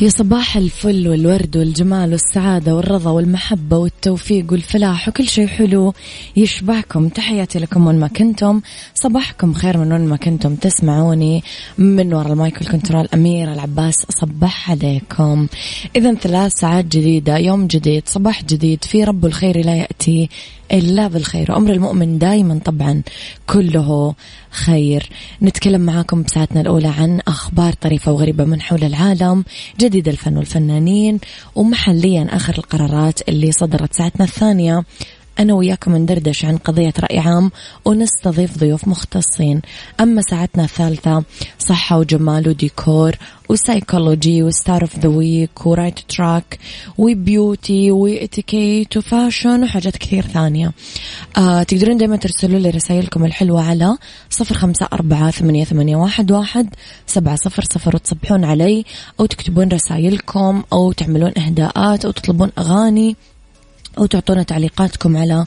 يا 0.00 0.08
صباح 0.08 0.56
الفل 0.56 1.08
والورد 1.08 1.56
والجمال 1.56 2.12
والسعادة 2.12 2.76
والرضا 2.76 3.10
والمحبة 3.10 3.76
والتوفيق 3.76 4.52
والفلاح 4.52 5.08
وكل 5.08 5.28
شيء 5.28 5.46
حلو 5.46 5.94
يشبعكم. 6.36 7.08
تحياتي 7.08 7.58
لكم 7.58 7.86
وين 7.86 8.00
ما 8.00 8.08
كنتم. 8.08 8.60
صباحكم 8.94 9.54
خير 9.54 9.78
من 9.78 9.92
وين 9.92 10.06
ما 10.06 10.16
كنتم. 10.16 10.54
تسمعوني 10.54 11.42
من 11.78 12.14
وراء 12.14 12.32
ال 12.32 12.38
mic 12.38 12.56
وال 12.60 12.71
control 12.71 13.08
أميرة 13.14 13.52
العباس. 13.52 13.94
صبح 14.20 14.70
عليكم. 14.70 15.46
إذا 15.96 16.14
ثلاث 16.14 16.52
ساعات 16.52 16.84
جديدة 16.84 17.38
يوم 17.38 17.66
جديد 17.66 18.02
صباح 18.06 18.44
جديد. 18.44 18.84
في 18.84 19.04
رب 19.04 19.26
الخير 19.26 19.64
لا 19.64 19.76
يأتي 19.76 20.28
إلا 20.72 21.08
بالخير. 21.08 21.52
وأمر 21.52 21.72
المؤمن 21.72 22.18
دائما 22.18 22.60
طبعا 22.64 23.02
كله 23.46 24.14
خير. 24.50 25.08
نتكلم 25.42 25.80
معاكم 25.80 26.22
بساعتنا 26.22 26.60
الأولى 26.60 26.88
عن 26.88 27.20
أخبار 27.28 27.72
طريفة 27.72 28.12
وغريبة 28.12 28.44
من 28.44 28.60
حول 28.60 28.84
العالم 28.84 29.44
جديد 29.80 30.08
الفن 30.08 30.36
والفنانين 30.36 31.18
ومحليا 31.54 32.28
آخر 32.30 32.58
القرارات 32.58 33.28
اللي 33.28 33.52
صدرت 33.52 33.94
ساعتنا 33.94 34.24
الثانية. 34.24 34.84
أنا 35.38 35.54
وياكم 35.54 35.96
ندردش 35.96 36.44
عن 36.44 36.56
قضية 36.56 36.92
رأي 37.00 37.18
عام 37.18 37.50
ونستضيف 37.84 38.58
ضيوف 38.58 38.88
مختصين. 38.88 39.62
أما 40.00 40.22
ساعتنا 40.22 40.64
الثالثة 40.64 41.24
صحة 41.58 41.98
وجمال 41.98 42.48
وديكور 42.48 43.16
وسايكولوجي 43.48 44.42
وستار 44.42 44.82
أوف 44.82 44.98
ذا 44.98 45.08
ويك 45.08 45.66
ورايت 45.66 45.98
تراك 46.08 46.58
وبيوتي 46.98 47.90
وإتيكيت 47.90 48.96
وفاشن 48.96 49.62
وحاجات 49.62 49.96
كثير 49.96 50.22
ثانية. 50.22 50.72
آه 51.38 51.62
تقدرون 51.62 51.96
دايما 51.96 52.16
ترسلوا 52.16 52.58
لي 52.58 52.70
رسائلكم 52.70 53.24
الحلوة 53.24 53.62
على 53.62 53.96
صفر 54.30 54.54
خمسة 54.54 54.88
أربعة 54.92 55.30
ثمانية, 55.30 55.64
ثمانية 55.64 55.96
واحد, 55.96 56.32
واحد 56.32 56.74
سبعة 57.06 57.36
صفر 57.36 57.64
صفر 57.72 57.96
وتصبحون 57.96 58.44
علي 58.44 58.84
أو 59.20 59.26
تكتبون 59.26 59.68
رسائلكم 59.68 60.62
أو 60.72 60.92
تعملون 60.92 61.32
إهداءات 61.38 62.04
أو 62.04 62.10
تطلبون 62.10 62.50
أغاني. 62.58 63.16
أو 63.98 64.06
تعطونا 64.06 64.42
تعليقاتكم 64.42 65.16
على 65.16 65.46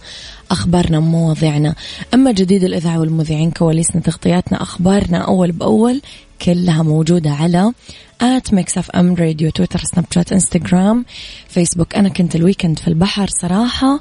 أخبارنا 0.51 0.97
ومواضيعنا. 0.97 1.75
أما 2.13 2.31
جديد 2.31 2.63
الإذاعة 2.63 2.99
والمذيعين 2.99 3.51
كواليسنا 3.51 4.01
تغطياتنا 4.01 4.61
أخبارنا 4.61 5.17
أول 5.17 5.51
بأول 5.51 6.01
كلها 6.41 6.83
موجودة 6.83 7.31
على 7.31 7.73
at 8.21 8.53
Mix 8.53 8.77
FM 8.77 9.15
Radio 9.15 9.49
Twitter 9.49 9.79
Snapchat 9.79 10.31
Instagram 10.31 11.05
فيسبوك. 11.47 11.95
أنا 11.95 12.09
كنت 12.09 12.35
ال 12.35 12.41
weekend 12.41 12.79
في 12.79 12.87
البحر 12.87 13.29
صراحة 13.41 13.99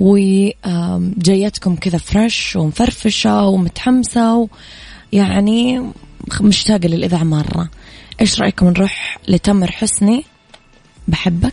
وجايتكم 0.00 1.76
كذا 1.76 1.98
fresh 1.98 2.56
ومفرفشة 2.56 3.46
ومتحمسة 3.46 4.48
يعني 5.12 5.82
مشتاقة 6.40 6.88
للإذاعة 6.88 7.24
مرة. 7.24 7.68
إيش 8.20 8.40
رأيكم 8.40 8.68
نروح 8.68 9.18
لتمر 9.28 9.70
حسني؟ 9.70 10.24
بحبك. 11.08 11.52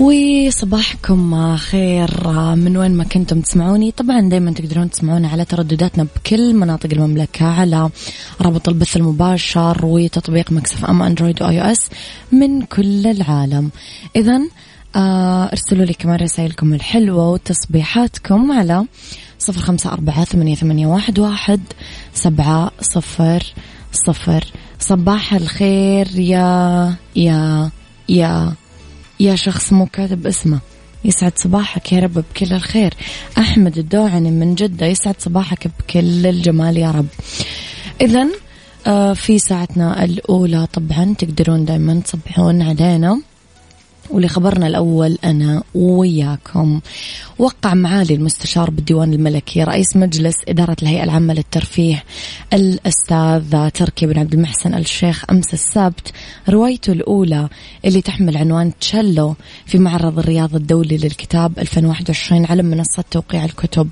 وصباحكم 0.00 1.56
خير. 1.56 2.28
من 2.54 2.76
وين 2.76 2.94
ما 2.94 3.04
كنتم 3.04 3.40
تسمعوني؟ 3.40 3.90
طبعا 3.90 4.28
دايما 4.28 4.52
تقدرون 4.52 4.90
تسمعونا 4.90 5.28
على 5.28 5.44
تردداتنا 5.44 6.06
بكل 6.16 6.54
مناطق 6.54 6.88
المملكة 6.92 7.46
على 7.46 7.90
رابط 8.40 8.68
البث 8.68 8.96
المباشر 8.96 9.86
وتطبيق 9.86 10.52
Mix 10.52 10.84
FM 10.84 11.02
Android 11.02 11.42
و 11.42 11.60
iOS 11.60 11.90
من 12.32 12.62
كل 12.62 13.06
العالم. 13.06 13.70
إذا 14.16 14.40
آه، 14.96 15.44
ارسلوا 15.44 15.84
لي 15.84 15.94
كمان 15.94 16.16
رسائلكم 16.16 16.74
الحلوة 16.74 17.30
وتصبيحاتكم 17.30 18.52
على 18.52 18.86
صفر 19.38 19.60
خمسة 19.60 19.92
أربعة 19.92 20.24
ثمانية, 20.24 20.54
ثمانية 20.54 20.86
واحد, 20.86 21.18
واحد 21.18 21.60
سبعة 22.14 22.70
صفر 22.80 23.42
صفر. 23.92 24.44
صباح 24.78 25.34
الخير 25.34 26.18
يا 26.18 26.94
يا 27.16 27.70
يا 28.08 28.52
يا 29.20 29.36
شخص 29.36 29.72
مو 29.72 29.86
كاتب 29.86 30.26
اسمه 30.26 30.60
يسعد 31.04 31.32
صباحك 31.36 31.92
يا 31.92 32.00
رب 32.00 32.14
بكل 32.14 32.52
الخير. 32.52 32.94
أحمد 33.38 33.78
الدوعني 33.78 34.30
من 34.30 34.54
جدة 34.54 34.86
يسعد 34.86 35.14
صباحك 35.18 35.68
بكل 35.78 36.26
الجمال 36.26 36.76
يا 36.76 36.90
رب. 36.90 37.06
إذا 38.00 38.28
آه، 38.86 39.12
في 39.12 39.38
ساعتنا 39.38 40.04
الأولى 40.04 40.66
طبعا 40.66 41.14
تقدرون 41.18 41.64
دائما 41.64 42.00
تصبحون 42.00 42.62
علينا. 42.62 43.20
ولخبرنا 44.10 44.66
الأول 44.66 45.18
أنا 45.24 45.62
وياكم. 45.74 46.80
وقع 47.38 47.74
معالي 47.74 48.14
المستشار 48.14 48.70
بالديوان 48.70 49.12
الملكي 49.12 49.64
رئيس 49.64 49.96
مجلس 49.96 50.34
إدارة 50.48 50.76
الهيئة 50.82 51.04
العامة 51.04 51.34
للترفيه 51.34 52.04
الأستاذ 52.52 53.68
تركي 53.70 54.06
بن 54.06 54.18
عبد 54.18 54.34
المحسن 54.34 54.74
الشيخ 54.74 55.24
أمس 55.30 55.54
السبت 55.54 56.12
روايته 56.48 56.92
الأولى 56.92 57.48
اللي 57.84 58.02
تحمل 58.02 58.36
عنوان 58.36 58.72
تشلو 58.80 59.34
في 59.66 59.78
معرض 59.78 60.18
الرياض 60.18 60.54
الدولي 60.54 60.96
للكتاب 60.96 61.58
2021 61.58 62.46
على 62.46 62.62
منصة 62.62 63.04
توقيع 63.10 63.44
الكتب. 63.44 63.88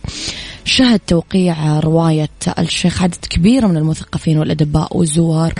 شهد 0.65 1.01
توقيع 1.07 1.81
رواية 1.81 2.29
الشيخ 2.59 3.03
عدد 3.03 3.25
كبير 3.31 3.67
من 3.69 3.77
المثقفين 3.77 4.39
والأدباء 4.39 4.97
والزوار 4.97 5.55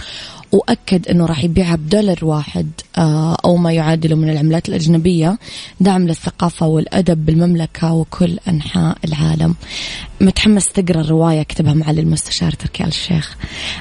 وأكد 0.53 1.09
أنه 1.09 1.27
راح 1.27 1.45
يبيعها 1.45 1.77
بدولار 1.77 2.25
واحد 2.25 2.71
آه، 2.99 3.37
أو 3.45 3.57
ما 3.57 3.73
يعادله 3.73 4.17
من 4.17 4.31
العملات 4.31 4.69
الأجنبية 4.69 5.39
دعم 5.81 6.07
للثقافة 6.07 6.67
والأدب 6.67 7.27
بالمملكة 7.27 7.93
وكل 7.93 8.39
أنحاء 8.49 8.99
العالم. 9.05 9.55
متحمس 10.21 10.69
تقرأ 10.69 11.01
الرواية 11.01 11.43
كتبها 11.43 11.75
معالي 11.75 12.01
المستشار 12.01 12.53
تركي 12.53 12.83
آل 12.83 12.89
الشيخ. 12.89 13.37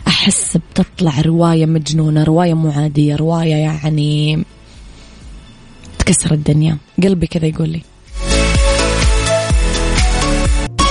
أحس 0.08 0.58
بتطلع 0.58 1.22
رواية 1.22 1.66
مجنونة 1.66 2.24
رواية 2.24 2.54
مو 2.54 2.72
عادية 2.72 3.16
رواية 3.16 3.56
يعني 3.56 4.44
تكسر 6.00 6.34
الدنيا. 6.34 6.78
قلبي 7.04 7.28
كذا 7.28 7.46
يقول 7.46 7.70
لي. 7.70 7.82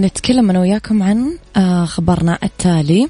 نتكلم 0.00 0.50
أنا 0.50 0.60
وياكم 0.60 1.02
عن 1.02 1.38
آه، 1.56 1.84
خبرنا 1.84 2.38
التالي. 2.42 3.08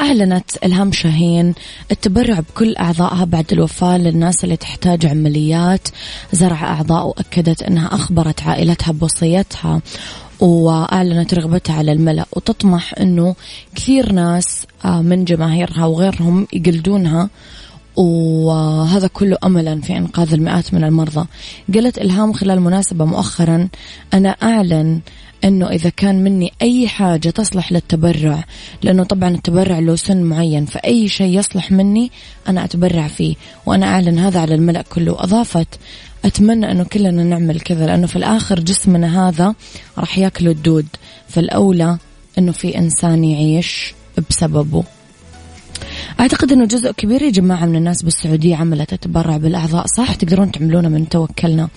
أعلنت 0.00 0.50
إلهام 0.64 0.92
شاهين 0.92 1.54
التبرع 1.90 2.40
بكل 2.40 2.76
أعضائها 2.76 3.24
بعد 3.24 3.52
الوفاة 3.52 3.98
للناس 3.98 4.44
اللي 4.44 4.56
تحتاج 4.56 5.06
عمليات. 5.06 5.88
زرع 6.32 6.62
أعضاء 6.62 7.06
وأكدت 7.06 7.62
أنها 7.62 7.94
أخبرت 7.94 8.42
عائلتها 8.42 8.92
بوصيتها 8.92 9.80
وأعلنت 10.40 11.34
رغبتها 11.34 11.76
على 11.76 11.92
الملأ. 11.92 12.26
وتطمح 12.32 12.94
أنه 13.00 13.34
كثير 13.74 14.12
ناس 14.12 14.66
آه، 14.84 15.02
من 15.02 15.24
جماهيرها 15.24 15.86
وغيرهم 15.86 16.46
يقلدونها. 16.52 17.28
وهذا 17.96 19.06
كله 19.06 19.36
أملا 19.44 19.80
في 19.80 19.96
إنقاذ 19.96 20.32
المئات 20.32 20.74
من 20.74 20.84
المرضى. 20.84 21.26
قالت 21.74 21.98
إلهام 21.98 22.32
خلال 22.32 22.60
مناسبة 22.60 23.04
مؤخرا 23.04 23.68
أنا 24.14 24.28
أعلن 24.28 25.00
إنه 25.44 25.68
إذا 25.70 25.90
كان 25.90 26.24
مني 26.24 26.52
أي 26.62 26.88
حاجة 26.88 27.30
تصلح 27.30 27.72
للتبرع 27.72 28.44
لأنه 28.82 29.04
طبعا 29.04 29.28
التبرع 29.28 29.78
له 29.78 29.96
سن 29.96 30.22
معين 30.22 30.64
فأي 30.66 31.08
شيء 31.08 31.38
يصلح 31.38 31.72
مني 31.72 32.10
أنا 32.48 32.64
أتبرع 32.64 33.08
فيه 33.08 33.34
وأنا 33.66 33.86
أعلن 33.86 34.18
هذا 34.18 34.40
على 34.40 34.54
الملأ 34.54 34.82
كله. 34.82 35.12
وأضافت 35.12 35.68
أتمنى 36.24 36.70
إنه 36.70 36.84
كلنا 36.84 37.24
نعمل 37.24 37.60
كذا 37.60 37.86
لأنه 37.86 38.06
في 38.06 38.16
الآخر 38.16 38.60
جسمنا 38.60 39.28
هذا 39.28 39.54
راح 39.98 40.18
ياكله 40.18 40.50
الدود. 40.50 40.86
فالأولى 41.28 41.98
إنه 42.38 42.52
في 42.52 42.78
إنسان 42.78 43.24
يعيش 43.24 43.94
بسببه. 44.30 44.95
أعتقد 46.20 46.52
أنه 46.52 46.64
جزء 46.64 46.92
كبير 46.92 47.22
يا 47.22 47.30
جماعة 47.30 47.66
من 47.66 47.76
الناس 47.76 48.02
بالسعودية 48.02 48.56
عملت 48.56 48.94
تتبرع 48.94 49.36
بالأعضاء 49.36 49.86
صح؟ 49.96 50.14
تقدرون 50.14 50.52
تعملونه 50.52 50.88
من 50.88 51.08
توكلنا. 51.08 51.68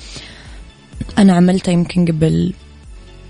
أنا 1.17 1.33
عملته 1.33 1.71
يمكن 1.71 2.05
قبل 2.05 2.53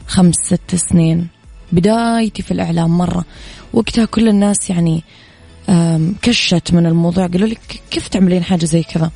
خمس 0.08 0.36
ست 0.44 0.76
سنين. 0.76 1.28
بدايتي 1.72 2.42
في 2.42 2.52
الإعلام 2.52 2.98
مرة. 2.98 3.26
وقتها 3.74 4.06
كل 4.06 4.28
الناس 4.28 4.70
يعني 4.70 5.04
كشت 6.22 6.74
من 6.74 6.86
الموضوع. 6.86 7.28
قالوا 7.28 7.48
لي 7.48 7.58
كيف 7.92 8.08
تعملين 8.08 8.44
حاجة 8.44 8.66
زي 8.66 8.84
كذا؟ 8.84 9.12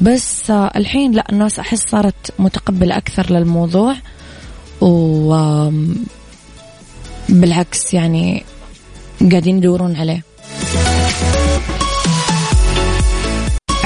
بس 0.00 0.50
آه، 0.50 0.72
الحين 0.76 1.12
لا 1.12 1.26
الناس 1.32 1.58
أحس 1.58 1.84
صارت 1.88 2.32
متقبلة 2.38 2.96
أكثر 2.96 3.32
للموضوع. 3.32 3.96
و 4.80 5.70
بالعكس 7.28 7.94
يعني 7.94 8.44
قاعدين 9.30 9.58
يدورون 9.58 9.96
عليه. 9.96 10.22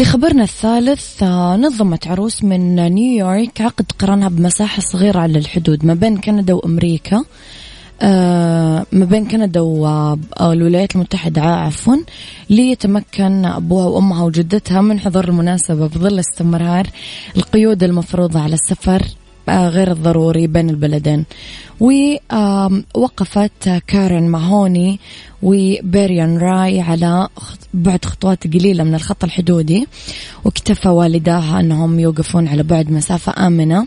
لخبرنا 0.00 0.42
الثالث 0.42 1.22
آه، 1.22 1.56
نظمت 1.56 2.06
عروس 2.06 2.44
من 2.44 2.94
نيويورك 2.94 3.60
عقد 3.60 3.92
قرانها 3.98 4.28
بمساحة 4.28 4.80
صغيرة 4.80 5.18
على 5.18 5.38
الحدود 5.38 5.84
ما 5.84 5.94
بين 5.94 6.16
كندا 6.16 6.54
وأمريكا. 6.54 7.24
آه، 8.02 8.86
ما 8.92 9.04
بين 9.04 9.28
كندا 9.28 9.60
والولايات 9.60 10.94
المتحدة 10.94 11.42
عفوا 11.42 11.96
ليتمكن 12.50 13.44
أبوها 13.44 13.86
وأمها 13.86 14.24
وجدتها 14.24 14.80
من 14.80 15.00
حضور 15.00 15.28
المناسبة 15.28 15.86
بظل 15.86 16.18
استمرار 16.18 16.86
القيود 17.36 17.82
المفروضة 17.82 18.40
على 18.40 18.54
السفر. 18.54 19.02
غير 19.48 19.90
الضروري 19.90 20.46
بين 20.46 20.70
البلدين. 20.70 21.24
ووقفت 21.80 23.68
كارين 23.86 24.28
ماهوني 24.28 25.00
وبيريان 25.42 26.38
راي 26.38 26.80
على 26.80 27.28
بعد 27.74 28.04
خطوات 28.04 28.46
قليلة 28.46 28.84
من 28.84 28.94
الخط 28.94 29.24
الحدودي 29.24 29.86
واكتفى 30.44 30.88
والداها 30.88 31.60
أنهم 31.60 31.98
يوقفون 31.98 32.48
على 32.48 32.62
بعد 32.62 32.90
مسافة 32.90 33.46
آمنة 33.46 33.86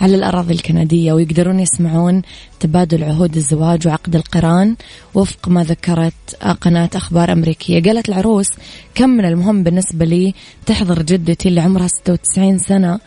على 0.00 0.14
الأراضي 0.14 0.54
الكندية 0.54 1.12
ويقدرون 1.12 1.60
يسمعون 1.60 2.22
تبادل 2.60 3.04
عهود 3.04 3.36
الزواج 3.36 3.88
وعقد 3.88 4.16
القران 4.16 4.76
وفق 5.14 5.48
ما 5.48 5.64
ذكرت 5.64 6.34
قناة 6.60 6.90
أخبار 6.94 7.32
أمريكية. 7.32 7.82
قالت 7.82 8.08
العروس 8.08 8.48
كم 8.94 9.10
من 9.10 9.24
المهم 9.24 9.62
بالنسبة 9.62 10.04
لي 10.04 10.34
تحضر 10.66 11.02
جدتي 11.02 11.48
اللي 11.48 11.60
عمرها 11.60 11.86
96 11.86 12.58
سنة 12.58 13.00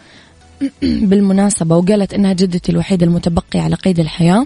بالمناسبة 0.81 1.75
وقالت 1.75 2.13
إنها 2.13 2.33
جدتي 2.33 2.71
الوحيدة 2.71 3.05
المتبقية 3.05 3.61
على 3.61 3.75
قيد 3.75 3.99
الحياة 3.99 4.45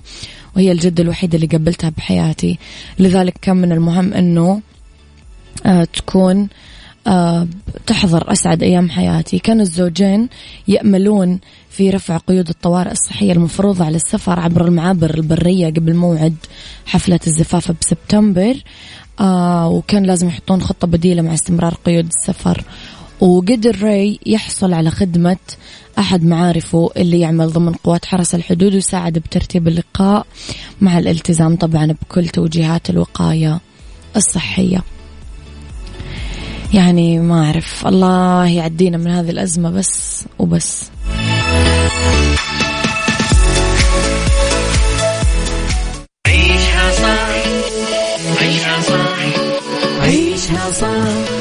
وهي 0.55 0.71
الجدة 0.71 1.03
الوحيدة 1.03 1.35
اللي 1.35 1.47
قبلتها 1.47 1.89
بحياتي. 1.89 2.57
لذلك 2.99 3.33
كان 3.41 3.57
من 3.57 3.71
المهم 3.71 4.13
أنه 4.13 4.61
آه 5.65 5.83
تكون 5.83 6.47
آه 7.07 7.47
تحضر 7.87 8.31
أسعد 8.31 8.63
أيام 8.63 8.89
حياتي. 8.89 9.39
كان 9.39 9.61
الزوجين 9.61 10.29
يأملون 10.67 11.39
في 11.69 11.89
رفع 11.89 12.17
قيود 12.17 12.49
الطوارئ 12.49 12.91
الصحية 12.91 13.31
المفروضة 13.31 13.85
على 13.85 13.95
السفر 13.95 14.39
عبر 14.39 14.65
المعابر 14.65 15.13
البرية 15.15 15.67
قبل 15.67 15.95
موعد 15.95 16.35
حفلة 16.85 17.19
الزفاف 17.27 17.71
بسبتمبر. 17.81 18.55
آه 19.19 19.67
وكان 19.69 20.03
لازم 20.03 20.27
يحطون 20.27 20.61
خطة 20.61 20.87
بديلة 20.87 21.21
مع 21.21 21.33
استمرار 21.33 21.73
قيود 21.85 22.05
السفر. 22.05 22.63
وقدر 23.21 23.83
راي 23.83 24.19
يحصل 24.25 24.73
على 24.73 24.91
خدمة 24.91 25.37
أحد 25.99 26.23
معارفه 26.23 26.89
اللي 26.97 27.19
يعمل 27.19 27.47
ضمن 27.47 27.73
قوات 27.73 28.05
حرس 28.05 28.35
الحدود 28.35 28.73
ويساعد 28.73 29.13
بترتيب 29.13 29.67
اللقاء 29.67 30.25
مع 30.81 30.97
الالتزام 30.97 31.55
طبعا 31.55 31.85
بكل 31.85 32.27
توجيهات 32.27 32.89
الوقاية 32.89 33.59
الصحية. 34.15 34.83
يعني 36.73 37.19
ما 37.19 37.45
أعرف 37.45 37.87
الله 37.87 38.45
يعدينا 38.47 38.97
من 38.97 39.07
هذه 39.07 39.29
الأزمة 39.29 39.69
بس 39.69 40.25
وبس. 40.39 40.83
عيشها 46.27 46.91
صح 46.91 47.29
عيشها 48.41 48.81
صح 48.81 49.17
عيشها 50.01 50.71
صح. 50.71 51.40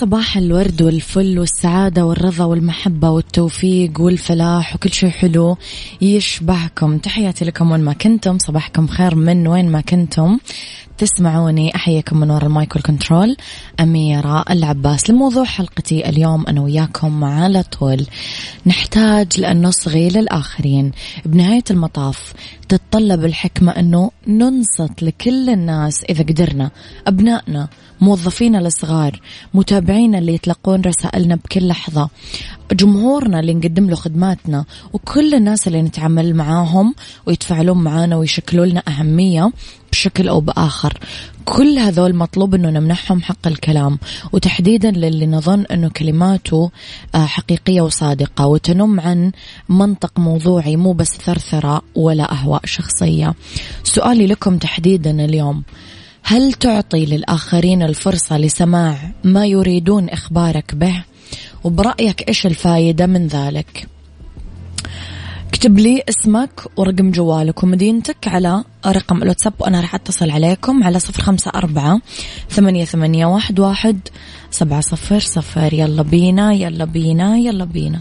صباح 0.00 0.36
الورد 0.36 0.82
والفل 0.82 1.38
والسعادة 1.38 2.06
والرضا 2.06 2.44
والمحبة 2.44 3.10
والتوفيق 3.10 4.00
والفلاح 4.00 4.74
وكل 4.74 4.92
شيء 4.92 5.10
حلو 5.10 5.56
يشبهكم. 6.00 6.98
تحياتي 6.98 7.44
لكم 7.44 7.70
وين 7.70 7.80
ما 7.80 7.92
كنتم 7.92 8.38
صباحكم 8.38 8.86
خير 8.86 9.14
من 9.14 9.46
وين 9.46 9.68
ما 9.68 9.80
كنتم. 9.80 10.38
تسمعوني 10.98 11.74
أحييكم 11.74 12.20
من 12.20 12.30
وراء 12.30 12.46
ال 12.46 12.53
mic 12.53 12.76
وال 12.76 12.88
control. 12.88 13.36
أميرة 13.80 14.44
العباس 14.50 15.10
لموضوع 15.10 15.44
حلقتي 15.44 16.08
اليوم 16.08 16.46
أنا 16.46 16.60
وياكم 16.60 17.24
على 17.24 17.62
طول. 17.62 18.06
نحتاج 18.66 19.40
لأن 19.40 19.62
نصغي 19.62 20.08
للآخرين. 20.08 20.92
بنهاية 21.24 21.64
المطاف 21.70 22.32
تتطلب 22.68 23.24
الحكمة 23.24 23.72
أنه 23.72 24.10
ننصت 24.26 25.02
لكل 25.02 25.50
الناس 25.50 26.04
إذا 26.04 26.22
قدرنا 26.22 26.70
أبنائنا 27.06 27.68
موظفينا 28.00 28.58
الصغار 28.58 29.20
متابعينا 29.54 30.18
اللي 30.18 30.34
يتلقون 30.34 30.80
رسائلنا 30.80 31.34
بكل 31.34 31.68
لحظة. 31.68 32.08
جمهورنا 32.72 33.40
اللي 33.40 33.54
نقدم 33.54 33.90
له 33.90 33.96
خدماتنا 33.96 34.64
وكل 34.92 35.34
الناس 35.34 35.66
اللي 35.68 35.82
نتعامل 35.82 36.34
معاهم 36.34 36.94
ويتفاعلون 37.26 37.78
معانا 37.78 38.16
ويشكلوا 38.16 38.66
لنا 38.66 38.82
أهمية 38.88 39.52
بشكل 39.92 40.28
أو 40.28 40.40
بآخر. 40.40 40.98
كل 41.44 41.78
هذول 41.78 42.14
مطلوب 42.14 42.54
أنه 42.54 42.70
نمنحهم 42.70 43.22
حق 43.22 43.46
الكلام 43.46 43.98
وتحديدا 44.32 44.90
للي 44.90 45.26
نظن 45.26 45.64
أنه 45.72 45.88
كلماته 45.88 46.70
آه، 47.14 47.24
حقيقية 47.24 47.80
وصادقة 47.80 48.46
وتنم 48.46 49.00
عن 49.00 49.32
منطق 49.68 50.18
موضوعي 50.18 50.76
مو 50.76 50.92
بس 50.92 51.08
ثرثرة 51.08 51.82
ولا 51.94 52.32
أهواء 52.32 52.60
شخصية. 52.64 53.34
سؤالي 53.84 54.26
لكم 54.26 54.58
تحديدا 54.58 55.24
اليوم 55.24 55.62
هل 56.22 56.52
تعطي 56.52 57.06
للآخرين 57.06 57.82
الفرصة 57.82 58.38
لسماع 58.38 59.12
ما 59.24 59.46
يريدون 59.46 60.08
إخبارك 60.08 60.74
به؟ 60.74 61.04
وبرأيك 61.64 62.28
إيش 62.28 62.46
الفائدة 62.46 63.06
من 63.06 63.26
ذلك؟ 63.26 63.86
اكتب 65.48 65.78
لي 65.78 66.02
اسمك 66.08 66.50
ورقم 66.76 67.10
جوالك 67.10 67.62
ومدينتك 67.62 68.28
على 68.28 68.64
رقم 68.86 69.22
الواتساب 69.22 69.52
وأنا 69.58 69.80
راح 69.80 69.94
أتصل 69.94 70.30
عليكم 70.30 70.84
على 70.84 70.98
صفر 70.98 71.22
خمسة 71.22 71.50
أربعة 71.54 72.00
ثمانية, 72.50 72.84
ثمانية 72.84 73.26
واحد, 73.26 73.60
واحد 73.60 73.98
سبعة 74.50 74.80
صفر 74.80 75.18
صفر 75.18 75.74
يلا 75.74 76.02
بينا 76.02 76.52
يلا 76.52 76.84
بينا 76.84 77.36
يلا 77.36 77.64
بينا 77.64 78.00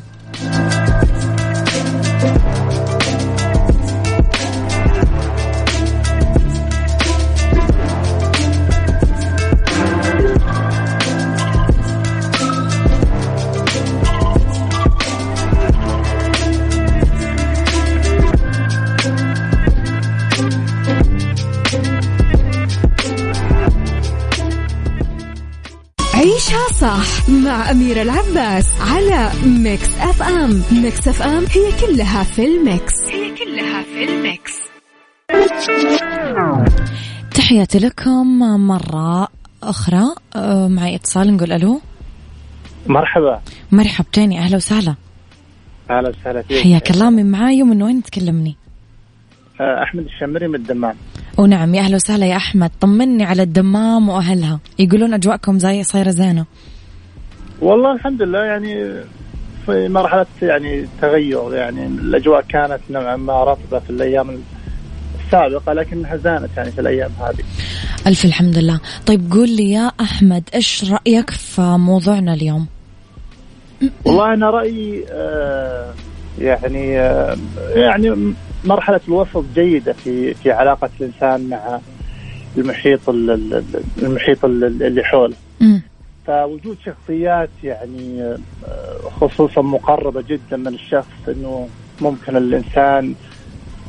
صح 26.81 27.29
مع 27.29 27.71
أميرة 27.71 28.01
العباس 28.01 28.81
على 28.81 29.31
Mix 29.45 29.99
FM. 29.99 30.63
Mix 30.71 31.07
FM 31.07 31.43
هي 31.43 31.87
كلها 31.87 32.23
في 32.23 32.45
ال 32.45 32.55
mix. 32.55 32.93
هي 33.07 33.35
كلها 33.35 33.83
في 33.83 34.03
ال 34.03 34.13
mix. 34.13 34.53
تحياتي 37.35 37.79
لكم 37.79 38.39
مرة 38.67 39.27
أخرى 39.63 40.15
أه، 40.35 40.67
معي 40.67 40.95
اتصال 40.95 41.33
نقول 41.35 41.51
ألو. 41.51 41.81
مرحبا. 42.87 43.41
مرحبتين 43.71 44.33
أهلا 44.33 44.55
وسهلا. 44.55 44.95
أهلا 45.89 46.09
وسهلا 46.09 46.41
فيك. 46.41 46.63
حياك 46.63 46.91
الله 46.91 47.09
من 47.09 47.31
معاي 47.31 47.61
ومن 47.63 47.83
وين 47.83 48.03
تكلمني؟ 48.03 48.55
أه، 49.61 49.83
أحمد 49.83 50.03
الشمري 50.03 50.47
من 50.47 50.55
الدمام. 50.55 50.95
ونعم 51.39 51.75
يا 51.75 51.81
أهلا 51.81 51.95
وسهلا 51.95 52.25
يا 52.25 52.35
أحمد. 52.35 52.71
طمني 52.81 53.23
على 53.23 53.41
الدمام 53.41 54.09
وأهلها. 54.09 54.59
يقولون 54.79 55.13
أجواءكم 55.13 55.59
زي 55.59 55.83
صايرة 55.83 56.09
زينة. 56.09 56.45
والله 57.61 57.93
الحمد 57.93 58.21
لله 58.21 58.43
يعني 58.43 58.93
في 59.65 59.87
مرحلة 59.87 60.25
يعني 60.41 60.87
تغير 61.01 61.53
يعني 61.53 61.85
الأجواء 61.85 62.41
كانت 62.41 62.79
نوعا 62.89 63.15
ما 63.15 63.43
رطبة 63.43 63.79
في 63.79 63.89
الأيام 63.89 64.39
السابقة 65.25 65.73
لكنها 65.73 66.17
زانت 66.17 66.49
يعني 66.57 66.71
في 66.71 66.81
الأيام 66.81 67.11
هذه. 67.19 67.43
ألف 68.07 68.25
الحمد 68.25 68.57
لله. 68.57 68.79
طيب 69.05 69.31
قول 69.31 69.49
لي 69.49 69.71
يا 69.71 69.91
أحمد 70.01 70.43
إيش 70.55 70.91
رأيك 70.91 71.29
في 71.29 71.61
موضوعنا 71.61 72.33
اليوم؟ 72.33 72.67
والله 74.05 74.33
أنا 74.33 74.49
رأيي 74.49 75.05
آه 75.11 75.93
يعني 76.39 76.99
آه 76.99 77.37
يعني 77.75 78.33
مرحلة 78.63 78.99
الوسط 79.07 79.43
جيدة 79.55 79.93
في 79.93 80.33
في 80.33 80.51
علاقة 80.51 80.89
الإنسان 81.01 81.49
مع 81.49 81.79
المحيط 82.57 83.09
المحيط 84.03 84.45
اللي 84.45 85.03
حوله. 85.03 85.35
فوجود 86.27 86.77
شخصيات 86.85 87.49
يعني 87.63 88.21
آه، 88.21 88.37
خصوصا 89.21 89.61
مقربة 89.61 90.23
جدا 90.29 90.57
من 90.57 90.67
الشخص 90.67 91.27
إنه 91.27 91.67
ممكن 92.01 92.37
الإنسان 92.37 93.15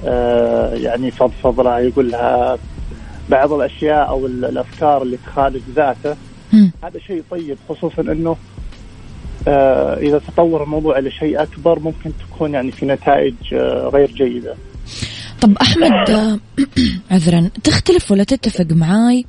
آه، 0.04 0.74
يعني 0.74 1.08
يفضفض 1.08 1.60
لها 1.60 1.78
يقول 1.78 2.10
لها 2.10 2.58
بعض 3.28 3.52
الأشياء 3.52 4.08
أو 4.08 4.26
الأفكار 4.26 5.02
اللي 5.02 5.16
تخالف 5.16 5.62
ذاته. 5.76 6.16
هذا 6.84 6.98
شيء 6.98 7.22
طيب 7.30 7.56
خصوصا 7.68 8.02
إنه 8.02 8.36
إذا 9.48 10.18
تطور 10.18 10.62
الموضوع 10.62 10.98
إلى 10.98 11.10
شيء 11.10 11.42
أكبر 11.42 11.78
ممكن 11.78 12.12
تكون 12.18 12.54
يعني 12.54 12.72
في 12.72 12.86
نتائج 12.86 13.34
غير 13.92 14.10
جيدة. 14.10 14.54
طب 15.40 15.56
أحمد 15.56 16.10
عذرا 17.10 17.50
تختلف 17.64 18.10
ولا 18.10 18.24
تتفق 18.24 18.66
معاي 18.70 19.24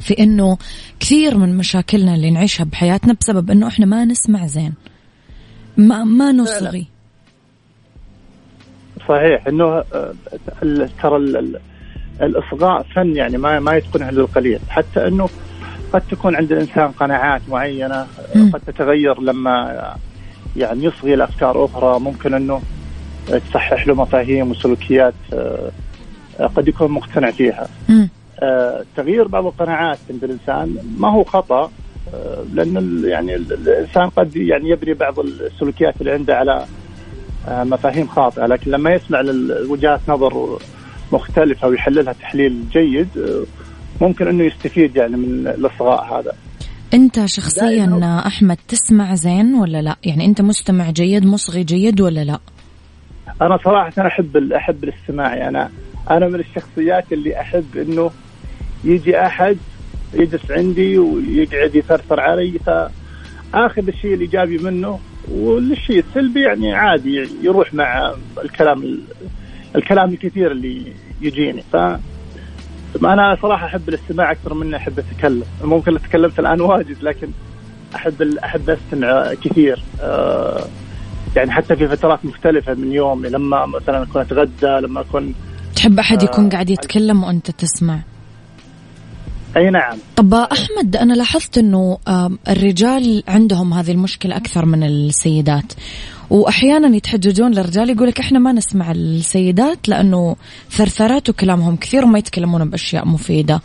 في 0.00 0.14
إنه 0.18 0.58
كثير 1.00 1.36
من 1.36 1.56
مشاكلنا 1.56 2.14
اللي 2.14 2.30
نعيشها 2.30 2.64
بحياتنا 2.64 3.16
بسبب 3.20 3.50
إنه 3.50 3.68
إحنا 3.68 3.86
ما 3.86 4.04
نسمع 4.04 4.46
زين؟ 4.46 4.74
ما 5.76 6.04
ما 6.04 6.32
نصغي. 6.32 6.86
صحيح 9.08 9.46
إنه 9.46 9.64
آه، 9.64 10.14
ترى 11.02 11.16
الإصغاء 12.22 12.82
فن 12.82 13.16
يعني 13.16 13.38
ما 13.38 13.60
ما 13.60 13.76
يتقنه 13.76 14.08
الا 14.08 14.20
القليل 14.20 14.60
حتى 14.68 15.06
إنه 15.06 15.28
قد 15.92 16.02
تكون 16.10 16.36
عند 16.36 16.52
الإنسان 16.52 16.88
قناعات 16.90 17.40
معينة 17.48 18.06
قد 18.52 18.60
تتغير 18.66 19.20
لما 19.20 19.94
يعني 20.56 20.84
يصغي 20.84 21.16
لأفكار 21.16 21.64
أخرى. 21.64 22.00
ممكن 22.00 22.34
أنه 22.34 22.62
تصحح 23.28 23.86
له 23.86 23.94
مفاهيم 23.94 24.50
وسلوكيات 24.50 25.14
آه، 25.32 25.70
قد 26.56 26.68
يكون 26.68 26.90
مقتنع 26.90 27.30
فيها. 27.30 27.68
آه، 28.42 28.84
تغيير 28.96 29.28
بعض 29.28 29.46
القناعات 29.46 29.98
عند 30.10 30.24
الإنسان 30.24 30.76
ما 30.98 31.12
هو 31.12 31.24
خطأ 31.24 31.70
آه، 32.14 32.44
لأن 32.54 33.02
يعني 33.04 33.34
الإنسان 33.34 34.08
قد 34.08 34.36
يعني 34.36 34.70
يبني 34.70 34.94
بعض 34.94 35.18
السلوكيات 35.18 35.94
اللي 36.00 36.12
عنده 36.12 36.36
على 36.36 36.64
مفاهيم 37.48 38.06
خاطئة. 38.06 38.46
لكن 38.46 38.70
لما 38.70 38.94
يسمع 38.94 39.20
لوجهات 39.20 40.00
نظر 40.08 40.58
مختلفة 41.12 41.68
ويحللها 41.68 42.12
تحليل 42.12 42.64
جيد 42.72 43.08
ممكن 44.00 44.28
إنه 44.28 44.44
يستفيد 44.44 44.96
يعني 44.96 45.16
من 45.16 45.46
الإصغاء 45.46 46.20
هذا. 46.20 46.32
أنت 46.94 47.24
شخصيا 47.26 48.22
أحمد 48.26 48.56
تسمع 48.68 49.14
زين 49.14 49.54
ولا 49.54 49.82
لا؟ 49.82 49.96
يعني 50.04 50.24
أنت 50.24 50.40
مستمع 50.40 50.90
جيد 50.90 51.26
مصغي 51.26 51.64
جيد 51.64 52.00
ولا 52.00 52.24
لا؟ 52.24 52.38
أنا 53.42 53.58
صراحة 53.64 54.06
أحب 54.06 54.52
أحب 54.52 54.84
الاستماع 54.84 55.34
يعني 55.34 55.58
أنا 55.58 55.70
أنا 56.10 56.28
من 56.28 56.40
الشخصيات 56.40 57.12
اللي 57.12 57.40
أحب 57.40 57.76
إنه 57.76 58.10
يجي 58.84 59.20
أحد 59.20 59.56
يجلس 60.14 60.50
عندي 60.50 60.98
ويقعد 60.98 61.74
يثرثر 61.74 62.20
علي 62.20 62.58
فاخذ 62.66 63.88
الشيء 63.88 64.14
الايجابي 64.14 64.58
منه 64.58 64.98
والشيء 65.30 65.98
السلبي 66.08 66.42
يعني 66.42 66.74
عادي 66.74 67.28
يروح 67.42 67.74
مع 67.74 68.14
الكلام 68.44 68.98
الكلام 69.76 70.08
الكثير 70.10 70.52
اللي 70.52 70.92
يجيني 71.20 71.62
ف 71.72 71.76
أنا 72.96 73.36
صراحة 73.42 73.66
أحب 73.66 73.88
الاستماع 73.88 74.32
أكثر 74.32 74.54
من 74.54 74.74
أحب 74.74 74.98
أتكلم. 74.98 75.42
ممكن 75.64 75.98
تكلمت 76.02 76.38
الآن 76.38 76.60
واجد 76.70 77.02
لكن 77.02 77.28
أحب 77.94 78.22
أحب 78.44 78.70
أستمع 78.70 79.34
كثير. 79.34 79.82
أه 80.00 80.64
يعني 81.36 81.50
حتى 81.50 81.76
في 81.76 81.88
فترات 81.88 82.24
مختلفة 82.24 82.74
من 82.74 82.92
يومي 82.92 83.28
لما 83.28 83.66
مثلا 83.66 84.02
أكون 84.02 84.22
أتغدى 84.22 84.86
لما 84.86 85.00
أكون 85.00 85.34
تحب 85.76 85.98
أحد 85.98 86.22
يكون 86.22 86.44
أه 86.44 86.50
قاعد 86.50 86.70
يتكلم 86.70 87.24
وأنت 87.24 87.50
تسمع؟ 87.50 88.00
أي 89.56 89.70
نعم. 89.70 89.98
طب 90.16 90.34
أحمد 90.34 90.96
أنا 90.96 91.14
لاحظت 91.14 91.58
إنه 91.58 91.98
الرجال 92.48 93.22
عندهم 93.28 93.72
هذه 93.72 93.90
المشكلة 93.90 94.36
أكثر 94.36 94.66
من 94.66 94.82
السيدات. 94.82 95.72
وأحيانا 96.30 96.96
يتحججون 96.96 97.50
للرجال 97.50 97.90
يقول 97.90 98.08
لك 98.08 98.20
إحنا 98.20 98.38
ما 98.38 98.52
نسمع 98.52 98.90
السيدات 98.90 99.88
لأنه 99.88 100.36
ثرثرات 100.70 101.28
وكلامهم 101.28 101.76
كثير 101.76 102.04
وما 102.04 102.18
يتكلمون 102.18 102.70
بأشياء 102.70 103.06
مفيدة. 103.06 103.60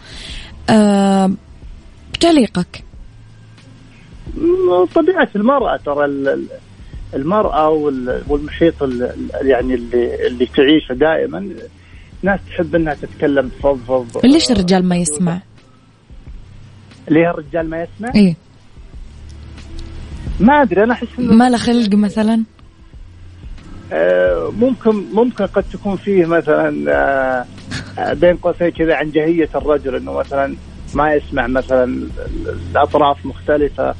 أه 0.69 1.31
تعليقك 2.19 2.83
طبيعة 4.95 5.29
المرأة 5.35 5.77
ترى 5.77 6.05
المرأة 7.13 7.69
والمحيط 8.27 8.73
يعني 9.41 9.73
اللي 9.73 10.27
اللي 10.27 10.45
تعيشه 10.45 10.93
دائما 10.93 11.49
ناس 12.23 12.39
تحب 12.49 12.75
إنها 12.75 12.93
تتكلم 12.93 13.49
تفضفض 13.49 14.25
ليش 14.25 14.51
الرجال 14.51 14.85
ما 14.85 14.95
يسمع؟ 14.95 15.41
ليه 17.09 17.29
الرجال 17.29 17.69
ما 17.69 17.83
يسمع؟ 17.83 18.11
إيه 18.15 18.35
ما 20.39 20.61
أدري 20.61 20.83
أنا 20.83 20.93
أحس 20.93 21.07
ما 21.17 21.49
له 21.49 21.57
خلق 21.57 21.95
مثلا 21.95 22.43
ممكن 24.59 25.03
ممكن 25.13 25.45
قد 25.45 25.63
تكون 25.73 25.95
فيه 25.95 26.25
مثلا 26.25 26.91
آه, 26.91 27.45
آه، 27.99 28.13
بين 28.13 28.35
قوسين 28.35 28.69
كذا 28.69 28.95
عن 28.95 29.11
جهية 29.11 29.49
الرجل 29.55 29.95
إنه 29.95 30.13
مثلا 30.13 30.55
ما 30.95 31.13
يسمع 31.13 31.47
مثلا 31.47 32.07
الأطراف 32.71 33.25
مختلفة 33.25 33.95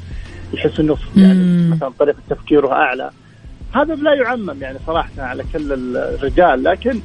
يحس 0.54 0.80
إنه 0.80 0.96
يعني 1.16 1.68
مثلا 1.68 1.92
طريقة 1.98 2.18
تفكيره 2.30 2.72
أعلى. 2.72 3.10
هذا 3.74 3.94
لا 3.94 4.14
يعمم 4.14 4.62
يعني 4.62 4.78
صراحة 4.86 5.10
على 5.18 5.44
كل 5.52 5.72
الرجال 5.96 6.64
لكن 6.64 7.00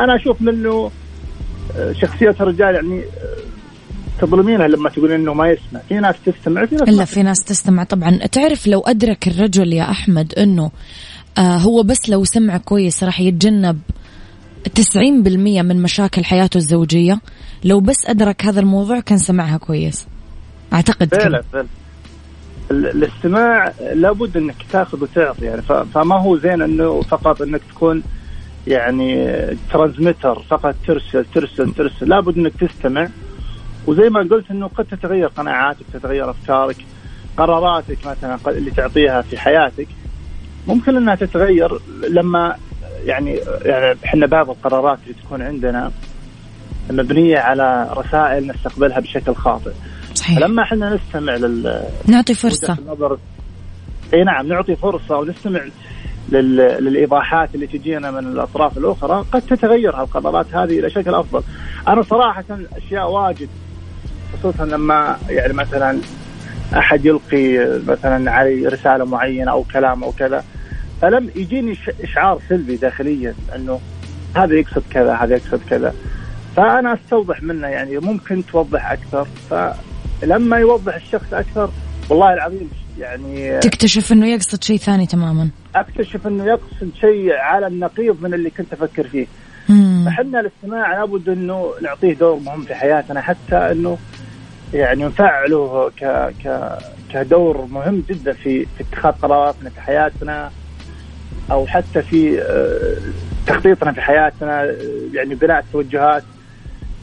أنا 0.00 0.16
أشوف 0.16 0.42
منه 0.42 0.90
آه، 1.76 1.92
شخصية 1.92 2.36
الرجال 2.40 2.74
يعني 2.74 3.02
تظلمينها 4.20 4.68
لما 4.68 4.90
تقول 4.90 5.12
إنه 5.12 5.34
ما 5.34 5.48
يسمع. 5.48 5.80
في 5.88 5.94
ناس 5.94 6.14
تستمع 6.26 6.66
في 6.66 6.74
ناس 6.74 6.88
لا 6.88 7.04
في 7.04 7.22
ناس 7.22 7.44
تستمع 7.44 7.84
طبعا. 7.84 8.16
تعرف 8.16 8.66
لو 8.66 8.80
أدرك 8.80 9.28
الرجل 9.28 9.72
يا 9.72 9.90
أحمد 9.90 10.34
إنه 10.34 10.64
آه 10.64 10.70
هو 11.38 11.82
بس 11.82 12.08
لو 12.08 12.24
سمع 12.24 12.56
كويس 12.56 13.04
راح 13.04 13.20
يتجنب 13.20 13.78
90% 14.68 14.96
من 15.62 15.82
مشاكل 15.82 16.24
حياته 16.24 16.58
الزوجية. 16.58 17.20
لو 17.64 17.80
بس 17.80 18.06
أدرك 18.06 18.44
هذا 18.44 18.60
الموضوع 18.60 19.00
كان 19.00 19.18
سمعها 19.18 19.56
كويس. 19.56 20.06
أعتقد 20.72 21.14
فعلا 21.14 21.42
فعلا. 21.52 21.66
الاستماع 22.70 23.72
لابد 23.94 24.36
إنك 24.36 24.54
تاخذ 24.72 25.02
وتعطي 25.02 25.44
يعني 25.44 25.62
فما 25.62 26.20
هو 26.20 26.38
زين 26.38 26.62
إنه 26.62 27.00
فقط 27.00 27.42
إنك 27.42 27.60
تكون 27.70 28.02
يعني 28.66 29.36
ترانزميتر 29.72 30.42
فقط 30.42 30.74
ترسل 30.86 31.24
ترسل 31.34 31.72
ترسل. 31.74 32.08
لابد 32.08 32.38
إنك 32.38 32.52
تستمع. 32.60 33.08
وزي 33.86 34.08
ما 34.08 34.20
قلت 34.20 34.50
إنه 34.50 34.66
قد 34.66 34.84
تتغير 34.84 35.26
قناعاتك 35.26 35.86
تتغير 35.92 36.30
أفكارك 36.30 36.76
قراراتك 37.36 37.98
مثلا 38.06 38.38
اللي 38.48 38.70
تعطيها 38.70 39.22
في 39.22 39.38
حياتك. 39.38 39.88
ممكن 40.66 40.96
انها 40.96 41.14
تتغير 41.14 41.80
لما 42.08 42.56
يعني 43.04 43.40
يعني 43.62 43.98
إحنا 44.04 44.26
بعض 44.26 44.50
القرارات 44.50 44.98
اللي 45.02 45.14
تكون 45.14 45.42
عندنا 45.42 45.90
مبنية 46.90 47.38
على 47.38 47.94
رسائل 47.96 48.46
نستقبلها 48.46 49.00
بشكل 49.00 49.34
خاطئ. 49.34 49.72
صحيح. 50.14 50.38
لما 50.38 50.62
إحنا 50.62 50.94
نستمع 50.94 51.34
لل 51.34 51.82
نعطي 52.06 52.34
فرصة. 52.34 52.76
إي 54.14 54.24
نعم 54.24 54.46
نعطي 54.46 54.76
فرصة 54.76 55.18
ونستمع 55.18 55.60
لل... 56.32 56.56
للإيضاحات 56.56 57.54
اللي 57.54 57.66
تجينا 57.66 58.10
من 58.10 58.18
الأطراف 58.18 58.78
الأخرى 58.78 59.24
قد 59.32 59.42
تتغير 59.42 59.96
هالقرارات 59.96 60.54
هذه 60.54 60.78
إلى 60.78 60.90
شكل 60.90 61.14
أفضل. 61.14 61.42
أنا 61.88 62.02
صراحة 62.02 62.44
أشياء 62.76 63.10
واجد 63.10 63.48
خصوصا 64.38 64.64
لما 64.64 65.16
يعني 65.28 65.52
مثلا 65.52 65.98
أحد 66.76 67.04
يلقي 67.04 67.78
مثلا 67.86 68.30
علي 68.30 68.66
رسالة 68.66 69.04
معينة 69.04 69.50
أو 69.50 69.62
كلام 69.62 70.04
أو 70.04 70.12
كذا 70.12 70.44
فلم 71.02 71.30
يجيني 71.36 71.76
إشعار 72.02 72.40
سلبي 72.48 72.76
داخليا 72.76 73.34
إنه 73.56 73.80
هذا 74.36 74.54
يقصد 74.54 74.82
كذا 74.90 75.14
هذا 75.14 75.34
يقصد 75.36 75.60
كذا. 75.70 75.94
فأنا 76.56 76.94
أستوضح 76.94 77.42
منه 77.42 77.68
يعني 77.68 77.98
ممكن 77.98 78.46
توضح 78.46 78.92
أكثر. 78.92 79.26
فلما 79.50 80.56
يوضح 80.56 80.94
الشخص 80.94 81.32
أكثر 81.32 81.70
والله 82.10 82.32
العظيم 82.34 82.70
يعني 82.98 83.58
تكتشف 83.58 84.12
إنه 84.12 84.26
يقصد 84.26 84.64
شيء 84.64 84.76
ثاني 84.76 85.06
تماما. 85.06 85.48
أكتشف 85.74 86.26
إنه 86.26 86.44
يقصد 86.44 86.90
شيء 87.00 87.32
على 87.32 87.66
النقيض 87.66 88.22
من 88.22 88.34
اللي 88.34 88.50
كنت 88.50 88.72
أفكر 88.72 89.08
فيه. 89.08 89.26
فحنا 90.06 90.40
الاستماع 90.40 90.98
لابد 90.98 91.28
إنه 91.28 91.70
نعطيه 91.82 92.14
دور 92.14 92.38
مهم 92.38 92.62
في 92.62 92.74
حياتنا 92.74 93.20
حتى 93.20 93.56
إنه 93.56 93.98
يعني 94.74 95.04
نفعله 95.04 95.90
ك 96.00 96.04
ك 96.44 96.78
كدور 97.12 97.66
مهم 97.70 98.02
جدا 98.10 98.32
في 98.32 98.66
في 98.66 98.84
اتخاذ 98.90 99.12
قراراتنا 99.12 99.70
في 99.70 99.80
حياتنا 99.80 100.50
أو 101.50 101.66
حتى 101.66 102.02
في 102.02 102.42
آه، 102.42 102.96
تخطيطنا 103.46 103.92
في 103.92 104.00
حياتنا 104.00 104.62
آه، 104.62 104.76
يعني 105.14 105.34
بناء 105.34 105.58
التوجهات 105.58 106.22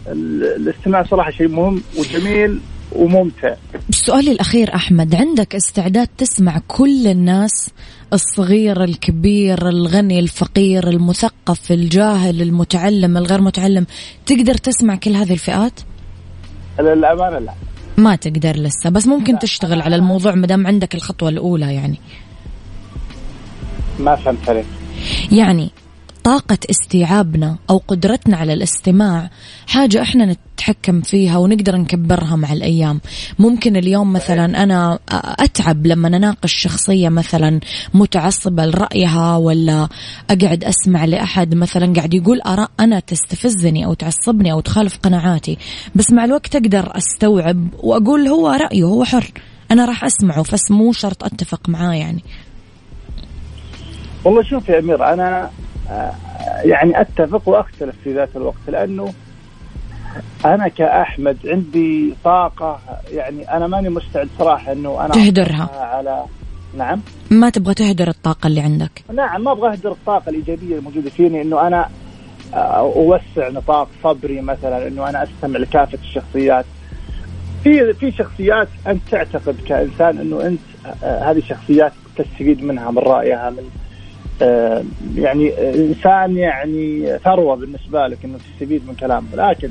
الاستماع 0.08 1.04
صراحة 1.04 1.32
شيء 1.32 1.48
مهم 1.48 1.82
وجميل 2.00 2.60
وممتع 2.92 3.56
سؤالي 3.90 4.32
الأخير 4.32 4.76
أحمد 4.76 5.16
عندك 5.16 5.56
استعداد 5.56 6.08
تسمع 6.18 6.62
كل 6.68 7.08
الناس 7.08 7.70
الصغير 8.14 8.84
الكبير 8.84 9.70
الغني 9.70 10.20
الفقير 10.20 10.88
المثقف 10.88 11.72
الجاهل 11.72 12.42
المتعلم 12.42 13.18
الغير 13.18 13.42
متعلم 13.42 13.86
تقدر 14.26 14.54
تسمع 14.54 14.96
كل 14.96 15.12
هذه 15.16 15.34
الفئات؟ 15.34 15.80
للأمانة 16.80 17.40
لا. 17.40 17.54
ما 17.98 18.16
تقدر 18.16 18.56
لسه 18.56 18.90
بس 18.90 19.08
ممكن 19.08 19.34
لا. 19.34 19.40
تشتغل 19.40 19.82
على 19.82 19.96
الموضوع 19.96 20.36
ما 20.36 20.48
دام 20.48 20.68
عندك 20.68 20.96
الخطوة 20.96 21.30
الأولى 21.30 21.74
يعني. 21.76 22.00
ما 24.00 24.16
فهمت 24.16 24.50
عليك. 24.50 24.66
يعني 25.32 25.70
طاقة 26.28 26.58
استيعابنا 26.70 27.58
أو 27.70 27.82
قدرتنا 27.88 28.38
على 28.38 28.54
الاستماع 28.54 29.30
حاجة 29.68 30.02
إحنا 30.02 30.26
نتحكم 30.26 31.02
فيها 31.02 31.38
ونقدر 31.38 31.78
نكبرها 31.78 32.36
مع 32.36 32.54
الأيام. 32.54 33.02
ممكن 33.40 33.76
اليوم 33.76 34.14
مثلا 34.14 34.64
أنا 34.64 35.00
أتعب 35.40 35.88
لما 35.88 36.08
أناقش 36.08 36.54
شخصية 36.54 37.10
مثلا 37.10 37.60
متعصبة 37.94 38.66
لرأيها 38.66 39.38
ولا 39.38 39.88
أقعد 40.30 40.64
أسمع 40.64 41.06
لأحد 41.06 41.56
مثلا 41.56 41.94
قاعد 41.94 42.14
يقول 42.14 42.42
آراء 42.42 42.70
أنا 42.80 43.00
تستفزني 43.00 43.86
أو 43.86 43.94
تعصبني 43.94 44.52
أو 44.52 44.60
تخالف 44.60 44.98
قناعاتي. 44.98 45.58
بس 45.96 46.12
مع 46.12 46.26
الوقت 46.26 46.56
أقدر 46.56 46.98
أستوعب 46.98 47.68
وأقول 47.84 48.28
هو 48.28 48.48
رأيه 48.48 48.84
هو 48.84 49.04
حر. 49.04 49.32
أنا 49.72 49.86
راح 49.86 50.04
أسمعه 50.04 50.44
بس 50.54 50.72
مو 50.72 50.92
شرط 50.92 51.24
أتفق 51.24 51.70
معاه 51.70 51.94
يعني. 51.94 52.24
والله 54.26 54.44
شوف 54.44 54.70
يا 54.70 54.80
أمير 54.80 55.14
أنا 55.14 55.44
آه، 55.44 55.50
يعني 56.64 57.02
أتفق 57.02 57.50
وأختلف 57.50 57.96
في 58.04 58.14
ذات 58.14 58.30
الوقت 58.36 58.62
لأنه 58.68 59.14
أنا 60.46 60.68
كأحمد 60.68 61.38
عندي 61.46 62.14
طاقة 62.24 62.80
يعني 63.12 63.52
أنا 63.52 63.68
ماني 63.68 63.90
مستعد 63.90 64.30
صراحة 64.40 64.72
إنه 64.72 65.06
أنا 65.06 65.14
تهدرها. 65.14 65.70
على 65.80 66.26
نعم. 66.78 67.02
ما 67.32 67.50
تبغى 67.50 67.74
تهدر 67.74 68.08
الطاقة 68.08 68.48
اللي 68.48 68.62
عندك؟ 68.62 69.04
نعم 69.14 69.44
ما 69.44 69.52
أبغى 69.52 69.72
أهدر 69.72 69.92
الطاقة 69.92 70.30
الإيجابية 70.30 70.76
الموجودة 70.78 71.10
فيني 71.10 71.42
إنه 71.42 71.68
أنا 71.68 71.90
آه، 72.54 72.80
أوسع 72.80 73.50
نطاق 73.50 73.88
صبري 74.04 74.42
مثلا 74.42 74.88
إنه 74.88 75.10
أنا 75.10 75.24
أستمع 75.24 75.60
لكافة 75.60 75.98
الشخصيات. 76.04 76.66
في 77.64 77.94
في 77.94 78.12
شخصيات 78.12 78.68
أنت 78.88 79.02
تعتقد 79.12 79.56
كإنسان 79.68 80.18
إنه 80.18 80.48
أنت 80.48 80.60
آه، 81.04 81.32
هذه 81.32 81.42
شخصيات 81.50 81.92
تستفيد 82.16 82.64
منها 82.64 82.92
من 82.92 83.00
رأيها 83.00 83.50
من 83.50 83.70
يعني 85.16 85.74
إنسان 85.76 86.38
يعني 86.38 87.18
ثروة 87.24 87.56
بالنسبة 87.56 88.08
لك 88.08 88.18
إنه 88.26 88.38
تستفيد 88.38 88.88
من 88.88 88.96
كلامه. 88.96 89.28
لكن 89.34 89.70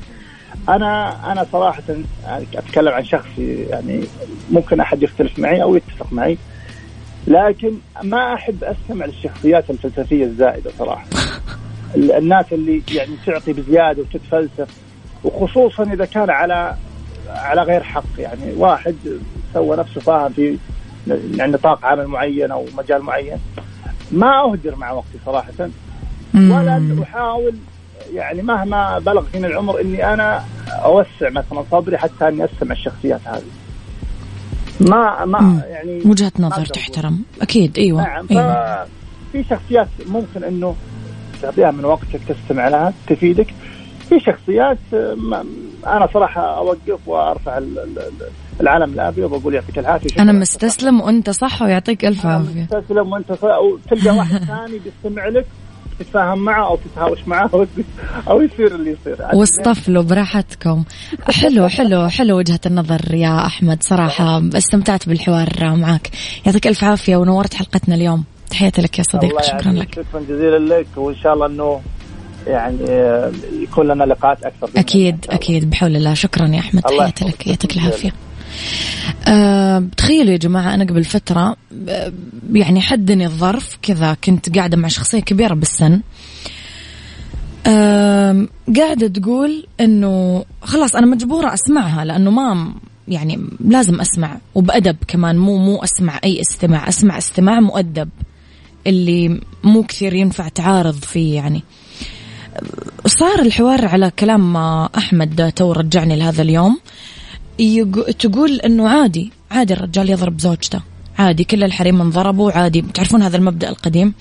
أنا 0.68 1.16
أنا 1.32 1.46
صراحة 1.52 1.82
أتكلم 2.54 2.92
عن 2.92 3.04
شخصي 3.04 3.62
يعني 3.70 4.04
ممكن 4.50 4.80
أحد 4.80 5.02
يختلف 5.02 5.38
معي 5.38 5.62
أو 5.62 5.76
يتفق 5.76 6.12
معي. 6.12 6.38
لكن 7.26 7.72
ما 8.02 8.34
أحب 8.34 8.64
أستمع 8.64 9.06
للشخصيات 9.06 9.70
الفلسفية 9.70 10.24
الزائدة 10.24 10.70
صراحة. 10.78 11.06
الناس 11.96 12.52
اللي 12.52 12.82
يعني 12.94 13.10
تعطي 13.26 13.52
بزيادة 13.52 14.02
وتتفلسف 14.02 14.68
وخصوصا 15.24 15.82
إذا 15.82 16.04
كان 16.04 16.30
على 16.30 16.76
على 17.28 17.62
غير 17.62 17.82
حق. 17.82 18.04
يعني 18.18 18.52
واحد 18.56 18.96
سوى 19.54 19.76
نفسه 19.76 20.00
فاهم 20.00 20.32
في 20.32 20.58
يعني 21.36 21.52
نطاق 21.52 21.84
عمل 21.84 22.06
معين 22.06 22.50
أو 22.50 22.66
مجال 22.78 23.02
معين. 23.02 23.38
ما 24.12 24.40
اهدر 24.44 24.76
مع 24.76 24.92
وقتي 24.92 25.18
صراحة. 25.26 25.52
ولا 26.34 26.96
أحاول 27.02 27.54
يعني 28.14 28.42
مهما 28.42 28.98
بلغ 28.98 29.22
فيني 29.22 29.46
العمر 29.46 29.80
إني 29.80 30.14
أنا 30.14 30.44
أوسع 30.68 31.30
مثلا 31.30 31.64
صبري 31.70 31.98
حتى 31.98 32.28
أني 32.28 32.44
أستمع 32.44 32.72
الشخصيات 32.72 33.20
هذه. 33.24 33.42
ما 34.80 35.24
ما. 35.24 35.62
يعني 35.68 36.02
وجهة 36.04 36.32
نظر 36.38 36.64
تحترم. 36.64 37.22
أكيد 37.42 37.78
أيوه 37.78 38.02
نعم 38.02 38.26
أيوة. 38.30 38.86
في 39.32 39.44
شخصيات 39.50 39.88
ممكن 40.06 40.44
إنه 40.44 40.76
تعطيها 41.42 41.70
من 41.70 41.84
وقتك 41.84 42.20
تستمع 42.28 42.68
لها 42.68 42.92
تفيدك. 43.06 43.54
في 44.08 44.20
شخصيات 44.20 44.78
أنا 45.86 46.08
صراحة 46.14 46.58
أوقف 46.58 47.08
وأرفع 47.08 47.58
العلم 48.60 48.92
الابيض 48.92 49.32
واقول 49.32 49.54
يعطيك 49.54 49.78
العافيه 49.78 50.22
أنا 50.22 50.32
مستسلم 50.32 51.00
وأنت 51.00 51.30
صح 51.30 51.62
ويعطيك 51.62 52.04
ألف 52.04 52.26
عافية. 52.26 52.68
مستسلم 52.72 53.12
وأنت 53.12 53.32
صح. 53.32 53.58
وتلقى 53.58 54.16
واحد 54.16 54.44
ثاني 54.44 54.78
بيستمع 54.78 55.28
لك 55.28 55.46
تتفاهم 55.98 56.38
معه 56.38 56.66
أو 56.66 56.76
تتهاوش 56.76 57.18
معه 57.26 57.50
أو 58.30 58.42
يصير 58.42 58.74
اللي 58.74 58.90
يصير. 58.90 59.16
واصطفلوا 59.34 60.02
براحتكم. 60.02 60.84
حلو 61.30 61.68
حلو 61.68 62.08
حلو 62.08 62.36
وجهة 62.38 62.60
النظر 62.66 63.14
يا 63.14 63.46
أحمد. 63.46 63.82
صراحة 63.82 64.42
استمتعت 64.54 65.08
بالحوار 65.08 65.76
معك. 65.76 66.10
يعطيك 66.46 66.66
ألف 66.66 66.84
عافية 66.84 67.16
ونورت 67.16 67.54
حلقتنا 67.54 67.94
اليوم. 67.94 68.24
تحياتي 68.50 68.82
لك 68.82 68.98
يا 68.98 69.04
صديقي 69.12 69.42
شكرا 69.42 69.72
لك. 69.72 69.94
شكرا 69.94 70.20
جزيلا 70.20 70.58
لك. 70.58 70.86
وإن 70.96 71.16
شاء 71.16 71.34
الله 71.34 71.46
إنه 71.46 71.80
يعني 72.46 72.78
يكون 73.62 73.86
لنا 73.88 74.04
لقاءات 74.04 74.44
أكثر 74.44 74.68
أكيد 74.76 75.26
أكيد. 75.30 75.70
بحول 75.70 75.96
الله. 75.96 76.14
شكرا 76.14 76.46
يا 76.48 76.58
أحمد. 76.58 76.82
تحياتي 76.82 77.24
لك. 77.24 77.46
يعطيك 77.46 77.76
العافية. 77.76 78.25
أه 79.28 79.84
تخيلوا 79.96 80.32
يا 80.32 80.36
جماعة 80.36 80.74
أنا 80.74 80.84
قبل 80.84 81.04
فترة 81.04 81.56
أه 81.88 82.12
يعني 82.52 82.80
حدني 82.80 83.26
الظرف 83.26 83.78
كذا 83.82 84.16
كنت 84.24 84.56
قاعدة 84.56 84.76
مع 84.76 84.88
شخصية 84.88 85.20
كبيرة 85.20 85.54
بالسن. 85.54 86.00
أه 87.66 88.46
قاعدة 88.76 89.08
تقول 89.08 89.66
إنه 89.80 90.44
خلاص 90.62 90.96
أنا 90.96 91.06
مجبورة 91.06 91.54
أسمعها 91.54 92.04
لأنه 92.04 92.30
ما 92.30 92.74
يعني 93.08 93.48
لازم 93.60 94.00
أسمع 94.00 94.38
وبأدب 94.54 94.96
كمان 95.08 95.38
مو 95.38 95.56
مو 95.56 95.84
أسمع 95.84 96.20
أي 96.24 96.40
استماع 96.40 96.88
أسمع 96.88 97.18
استماع 97.18 97.60
مؤدب 97.60 98.08
اللي 98.86 99.40
مو 99.64 99.82
كثير 99.82 100.14
ينفع 100.14 100.48
تعارض 100.48 100.94
فيه 100.94 101.34
يعني. 101.34 101.62
صار 103.06 103.38
الحوار 103.42 103.84
على 103.84 104.10
كلام 104.10 104.56
أحمد 104.96 105.52
تو 105.56 105.72
رجعني 105.72 106.16
لهذا 106.16 106.42
اليوم. 106.42 106.78
تقول 108.18 108.60
إنه 108.60 108.88
عادي 108.88 109.32
عادي 109.50 109.74
الرجال 109.74 110.10
يضرب 110.10 110.40
زوجته. 110.40 110.80
عادي 111.18 111.44
كل 111.44 111.64
الحريم 111.64 112.00
انضربوا 112.00 112.52
عادي 112.52 112.82
تعرفون 112.82 113.22
هذا 113.22 113.36
المبدأ 113.36 113.68
القديم؟ 113.68 114.14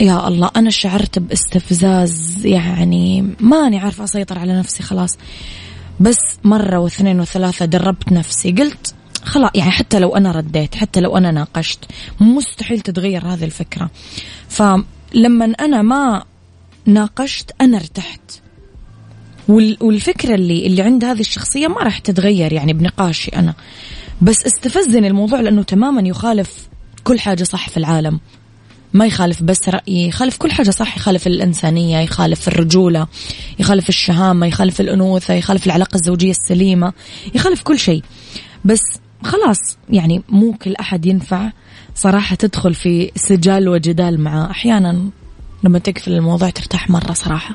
يا 0.00 0.28
الله 0.28 0.50
أنا 0.56 0.70
شعرت 0.70 1.18
باستفزاز 1.18 2.46
يعني 2.46 3.34
ماني 3.40 3.78
عارفة 3.78 4.04
أسيطر 4.04 4.38
على 4.38 4.58
نفسي 4.58 4.82
خلاص. 4.82 5.18
بس 6.00 6.18
مرة 6.44 6.78
واثنين 6.78 7.20
وثلاثة 7.20 7.64
دربت 7.64 8.12
نفسي. 8.12 8.52
قلت 8.52 8.94
خلاص 9.24 9.50
يعني 9.54 9.70
حتى 9.70 9.98
لو 9.98 10.16
أنا 10.16 10.32
رديت 10.32 10.74
حتى 10.74 11.00
لو 11.00 11.16
أنا 11.16 11.30
ناقشت 11.30 11.84
مستحيل 12.20 12.80
تتغير 12.80 13.26
هذه 13.26 13.44
الفكرة. 13.44 13.90
فلما 14.48 15.44
أنا 15.60 15.82
ما 15.82 16.24
ناقشت 16.86 17.50
أنا 17.60 17.76
ارتحت. 17.76 18.20
والفكرة 19.80 20.34
اللي 20.34 20.66
اللي 20.66 20.82
عند 20.82 21.04
هذه 21.04 21.20
الشخصية 21.20 21.68
ما 21.68 21.82
راح 21.82 21.98
تتغير 21.98 22.52
يعني 22.52 22.72
بنقاشي 22.72 23.30
أنا. 23.30 23.54
بس 24.22 24.46
استفزني 24.46 25.08
الموضوع 25.08 25.40
لأنه 25.40 25.62
تماما 25.62 26.08
يخالف 26.08 26.68
كل 27.04 27.20
حاجة 27.20 27.44
صح 27.44 27.68
في 27.68 27.76
العالم. 27.76 28.20
ما 28.92 29.06
يخالف 29.06 29.42
بس 29.42 29.68
رأيي 29.68 30.08
يخالف 30.08 30.36
كل 30.36 30.52
حاجة 30.52 30.70
صح 30.70 30.96
يخالف 30.96 31.26
الإنسانية 31.26 31.98
يخالف 31.98 32.48
الرجولة 32.48 33.06
يخالف 33.58 33.88
الشهامة 33.88 34.46
يخالف 34.46 34.80
الأنوثة 34.80 35.34
يخالف 35.34 35.66
العلاقة 35.66 35.94
الزوجية 35.94 36.30
السليمة 36.30 36.92
يخالف 37.34 37.62
كل 37.62 37.78
شيء. 37.78 38.02
بس 38.64 38.82
خلاص 39.22 39.76
يعني 39.90 40.22
مو 40.28 40.52
كل 40.52 40.74
أحد 40.76 41.06
ينفع 41.06 41.50
صراحة 41.94 42.36
تدخل 42.36 42.74
في 42.74 43.10
سجال 43.16 43.68
وجدال 43.68 44.20
معه. 44.20 44.50
أحيانا 44.50 45.10
لما 45.64 45.78
تقفل 45.78 46.12
الموضوع 46.12 46.50
ترتاح 46.50 46.90
مرة 46.90 47.12
صراحة. 47.12 47.54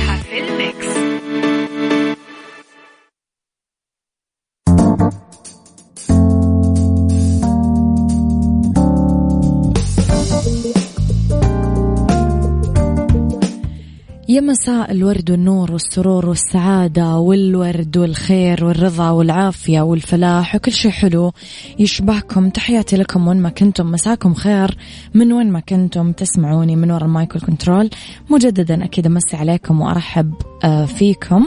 يا 14.31 14.41
مساء 14.41 14.91
الورد 14.91 15.31
والنور 15.31 15.71
والسرور 15.71 16.25
والسعادة 16.25 17.17
والورد 17.17 17.97
والخير 17.97 18.65
والرضا 18.65 19.09
والعافية 19.09 19.81
والفلاح 19.81 20.55
وكل 20.55 20.71
شيء 20.71 20.91
حلو 20.91 21.31
يشبهكم. 21.79 22.49
تحياتي 22.49 22.97
لكم 22.97 23.27
وين 23.27 23.37
ما 23.37 23.49
كنتم. 23.49 23.91
مساكم 23.91 24.33
خير 24.33 24.77
من 25.13 25.33
وين 25.33 25.51
ما 25.51 25.59
كنتم. 25.59 26.11
تسمعوني 26.11 26.75
من 26.75 26.91
وراء 26.91 27.05
ال 27.05 27.11
mic 27.11 27.28
وال 27.28 27.39
control 27.39 27.89
مجددا 28.29 28.85
أكيد 28.85 29.05
أمسي 29.05 29.37
عليكم 29.37 29.81
وأرحب 29.81 30.33
آه، 30.63 30.85
فيكم. 30.85 31.45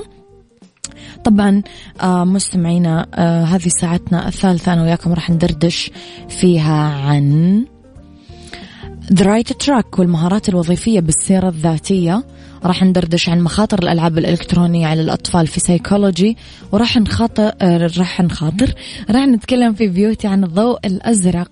طبعا 1.25 1.63
آه، 2.01 2.25
مستمعينا 2.25 3.07
آه، 3.15 3.45
هذه 3.45 3.69
ساعتنا 3.69 4.29
الثالثة 4.29 4.73
أنا 4.73 4.83
وياكم 4.83 5.13
راح 5.13 5.31
ندردش 5.31 5.91
فيها 6.29 6.95
عن 7.09 7.65
The 9.13 9.25
Right 9.25 9.53
Track 9.67 9.99
والمهارات 9.99 10.49
الوظيفية 10.49 11.01
بالسيرة 11.01 11.49
الذاتية. 11.49 12.25
راح 12.65 12.83
ندردش 12.83 13.29
عن 13.29 13.41
مخاطر 13.41 13.83
الألعاب 13.83 14.19
الإلكترونية 14.19 14.87
على 14.87 15.01
الأطفال 15.01 15.47
في 15.47 15.61
سيكولوجي 15.61 16.37
وراح 16.73 16.97
نخاطر 16.97 17.53
راح 17.99 18.21
نخاطر 18.21 18.75
راح 19.11 19.27
نتكلم 19.27 19.75
في 19.75 19.89
بيوتي 19.89 20.27
عن 20.27 20.45
الضوء 20.45 20.79
الأزرق 20.87 21.51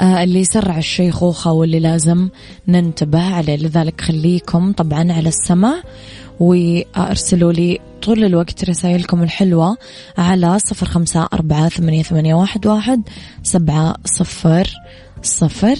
آه، 0.00 0.22
اللي 0.22 0.40
يسرع 0.40 0.78
الشيخوخة 0.78 1.52
واللي 1.52 1.80
لازم 1.80 2.28
ننتبه 2.68 3.34
عليه. 3.34 3.56
لذلك 3.56 4.00
خليكم 4.00 4.72
طبعا 4.72 5.12
على 5.12 5.28
السمع 5.28 5.74
وأرسلوا 6.40 7.52
لي 7.52 7.78
طول 8.02 8.24
الوقت 8.24 8.64
رسائلكم 8.64 9.22
الحلوة 9.22 9.76
على 10.18 10.58
صفر 10.58 10.86
خمسة 10.86 11.28
أربعة 11.32 11.68
ثمانية, 11.68 12.02
ثمانية 12.02 12.34
واحد, 12.34 12.66
واحد 12.66 13.02
سبعة 13.42 13.94
صفر 14.04 14.68
صفر. 15.22 15.78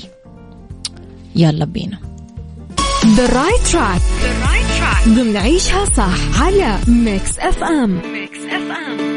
يلا 1.36 1.64
بينا. 1.64 2.11
The 3.02 3.26
right 3.34 3.60
track. 3.66 4.00
The 4.22 4.32
right 4.46 4.68
track. 4.78 5.08
ضمن 5.08 5.36
عيشها 5.36 5.84
صح 5.84 6.42
على 6.42 6.78
ميكس 6.88 7.38
اف 7.38 7.62
ام 7.62 8.00
ميكس 8.12 8.38
اف 8.38 8.70
ام 8.70 9.11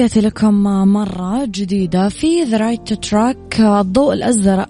تحياتي 0.00 0.20
لكم 0.20 0.54
مرة 0.92 1.44
جديدة 1.44 2.08
في 2.08 2.42
The 2.42 2.56
Right 2.56 2.92
Track 2.92 3.60
الضوء 3.60 4.12
الأزرق 4.12 4.66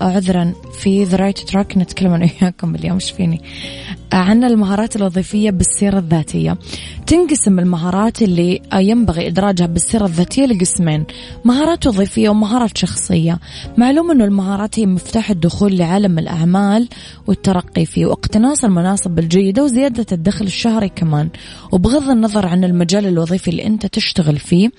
عذرا 0.00 0.52
في 0.80 1.04
The 1.04 1.16
Right 1.16 1.38
Track 1.38 1.76
نتكلم 1.76 2.12
أنا 2.12 2.28
وياكم 2.42 2.74
اليوم 2.74 2.94
إيش 2.94 3.10
فيني؟ 3.10 3.40
عن 4.12 4.44
المهارات 4.44 4.96
الوظيفية 4.96 5.50
بالسيرة 5.50 5.98
الذاتية. 5.98 6.58
تنقسم 7.06 7.58
المهارات 7.58 8.22
اللي 8.22 8.60
ينبغي 8.74 9.26
إدراجها 9.26 9.66
بالسيرة 9.66 10.04
الذاتية 10.04 10.46
لقسمين 10.46 11.04
مهارات 11.44 11.86
وظيفية 11.86 12.28
ومهارات 12.28 12.78
شخصية. 12.78 13.38
معلوم 13.76 14.10
أنه 14.10 14.24
المهارات 14.24 14.78
هي 14.78 14.86
مفتاح 14.86 15.30
الدخول 15.30 15.76
لعالم 15.76 16.18
الأعمال 16.18 16.88
والترقي 17.26 17.86
فيه 17.86 18.06
واقتناص 18.06 18.64
المناصب 18.64 19.18
الجيدة 19.18 19.64
وزيادة 19.64 20.06
الدخل 20.12 20.44
الشهري 20.44 20.88
كمان. 20.88 21.28
وبغض 21.72 22.08
النظر 22.10 22.46
عن 22.46 22.64
المجال 22.64 23.06
الوظيفي 23.06 23.48
اللي 23.48 23.66
أنت 23.66 23.86
تشتغل 23.86 24.38
فيه 24.38 24.70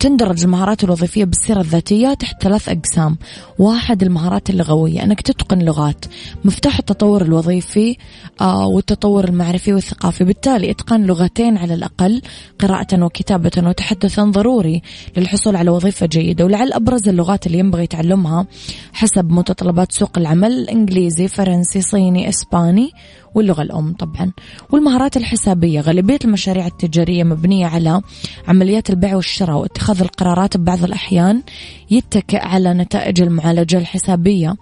تندرج 0.00 0.44
المهارات 0.44 0.84
الوظيفية 0.84 1.24
بالسيرة 1.24 1.60
الذاتية 1.60 2.14
تحت 2.14 2.42
ثلاث 2.42 2.68
أقسام. 2.68 3.18
واحد 3.58 4.02
المهارات 4.02 4.50
اللغوية 4.50 5.04
أنك 5.04 5.20
تتقن 5.20 5.58
لغات 5.58 6.04
مفتاح 6.44 6.78
التطور 6.78 7.22
الوظيفي 7.22 7.96
آه، 8.40 8.66
والتطور 8.66 9.24
المعرفي 9.24 9.72
والثقافي. 9.72 10.24
بالتالي 10.24 10.70
إتقان 10.70 11.06
لغتين 11.06 11.56
على 11.56 11.74
الأقل 11.74 12.22
قراءة 12.58 13.04
وكتابة 13.04 13.50
وتحدثا 13.56 14.24
ضروري 14.24 14.82
للحصول 15.16 15.56
على 15.56 15.70
وظيفة 15.70 16.06
جيدة. 16.06 16.44
ولعل 16.44 16.72
أبرز 16.72 17.08
اللغات 17.08 17.46
اللي 17.46 17.58
ينبغي 17.58 17.86
تعلمها 17.86 18.46
حسب 18.92 19.30
متطلبات 19.30 19.92
سوق 19.92 20.18
العمل 20.18 20.68
إنجليزي 20.68 21.28
فرنسي 21.28 21.80
صيني 21.80 22.28
إسباني. 22.28 22.90
واللغة 23.34 23.62
الأم 23.62 23.92
طبعا. 23.92 24.32
والمهارات 24.70 25.16
الحسابية 25.16 25.80
غالبية 25.80 26.18
المشاريع 26.24 26.66
التجارية 26.66 27.24
مبنية 27.24 27.66
على 27.66 28.00
عمليات 28.48 28.90
البيع 28.90 29.16
والشراء 29.16 29.56
واتخاذ 29.56 30.00
القرارات 30.00 30.56
ببعض 30.56 30.84
الأحيان 30.84 31.42
يتكئ 31.90 32.40
على 32.40 32.74
نتائج 32.74 33.22
المعالجة 33.22 33.78
الحسابية. 33.78 34.54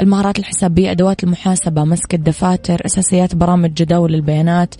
المهارات 0.00 0.38
الحسابية 0.38 0.90
أدوات 0.90 1.24
المحاسبة 1.24 1.84
مسك 1.84 2.14
الدفاتر 2.14 2.86
أساسيات 2.86 3.34
برامج 3.34 3.74
جداول 3.74 4.14
البيانات 4.14 4.74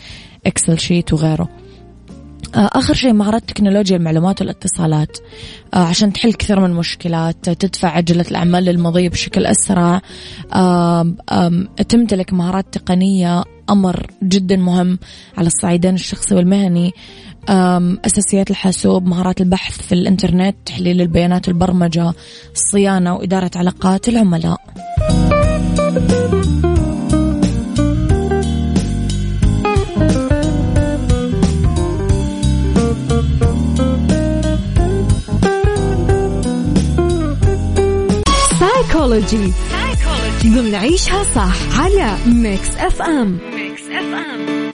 إكسل 0.46 0.78
شيت 0.78 1.12
وغيره. 1.12 1.48
آخر 2.54 2.94
شيء 2.94 3.12
مهارات 3.12 3.48
تكنولوجيا 3.48 3.96
المعلومات 3.96 4.40
والاتصالات. 4.40 5.18
آه، 5.74 5.78
عشان 5.78 6.12
تحل 6.12 6.32
كثير 6.32 6.60
من 6.60 6.66
المشكلات 6.66 7.50
تدفع 7.50 7.88
عجلة 7.88 8.24
الأعمال 8.30 8.64
للمضي 8.64 9.08
بشكل 9.08 9.46
أسرع. 9.46 10.00
تمتلك 11.88 12.32
مهارات 12.32 12.78
تقنية 12.78 13.44
أمر 13.70 14.06
جدا 14.22 14.56
مهم 14.56 14.98
على 15.38 15.46
الصعيدين 15.46 15.94
الشخصي 15.94 16.34
والمهني. 16.34 16.92
أساسيات 18.06 18.50
الحاسوب 18.50 19.06
مهارات 19.06 19.40
البحث 19.40 19.82
في 19.82 19.92
الإنترنت 19.92 20.56
تحليل 20.66 21.00
البيانات 21.00 21.48
البرمجة 21.48 22.12
الصيانة 22.54 23.14
وإدارة 23.14 23.50
علاقات 23.56 24.08
العملاء. 24.08 24.60
سايكولوجي 39.26 40.60
ضمن 40.60 40.74
عيشها 40.74 41.22
صح 41.34 41.80
على 41.80 42.16
ميكس 42.26 42.68
اف 42.76 43.02
ام 43.02 43.38
ميكس 43.54 43.82
اف 43.82 44.14
ام 44.14 44.67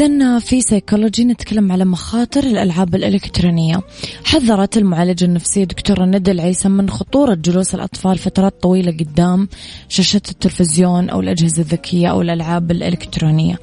إذا 0.00 0.38
في 0.38 0.60
سيكولوجي 0.60 1.24
نتكلم 1.24 1.72
على 1.72 1.84
مخاطر 1.84 2.44
الألعاب 2.44 2.94
الإلكترونية. 2.94 3.80
حذرت 4.24 4.76
المعالجة 4.76 5.24
النفسية 5.24 5.64
دكتورة 5.64 6.04
ندى 6.04 6.30
العيسى 6.30 6.68
من 6.68 6.90
خطورة 6.90 7.34
جلوس 7.34 7.74
الأطفال 7.74 8.18
فترات 8.18 8.62
طويلة 8.62 8.92
قدام 8.92 9.48
شاشة 9.88 10.22
التلفزيون 10.30 11.10
أو 11.10 11.20
الأجهزة 11.20 11.62
الذكية 11.62 12.08
أو 12.08 12.22
الألعاب 12.22 12.70
الإلكترونية. 12.70 13.58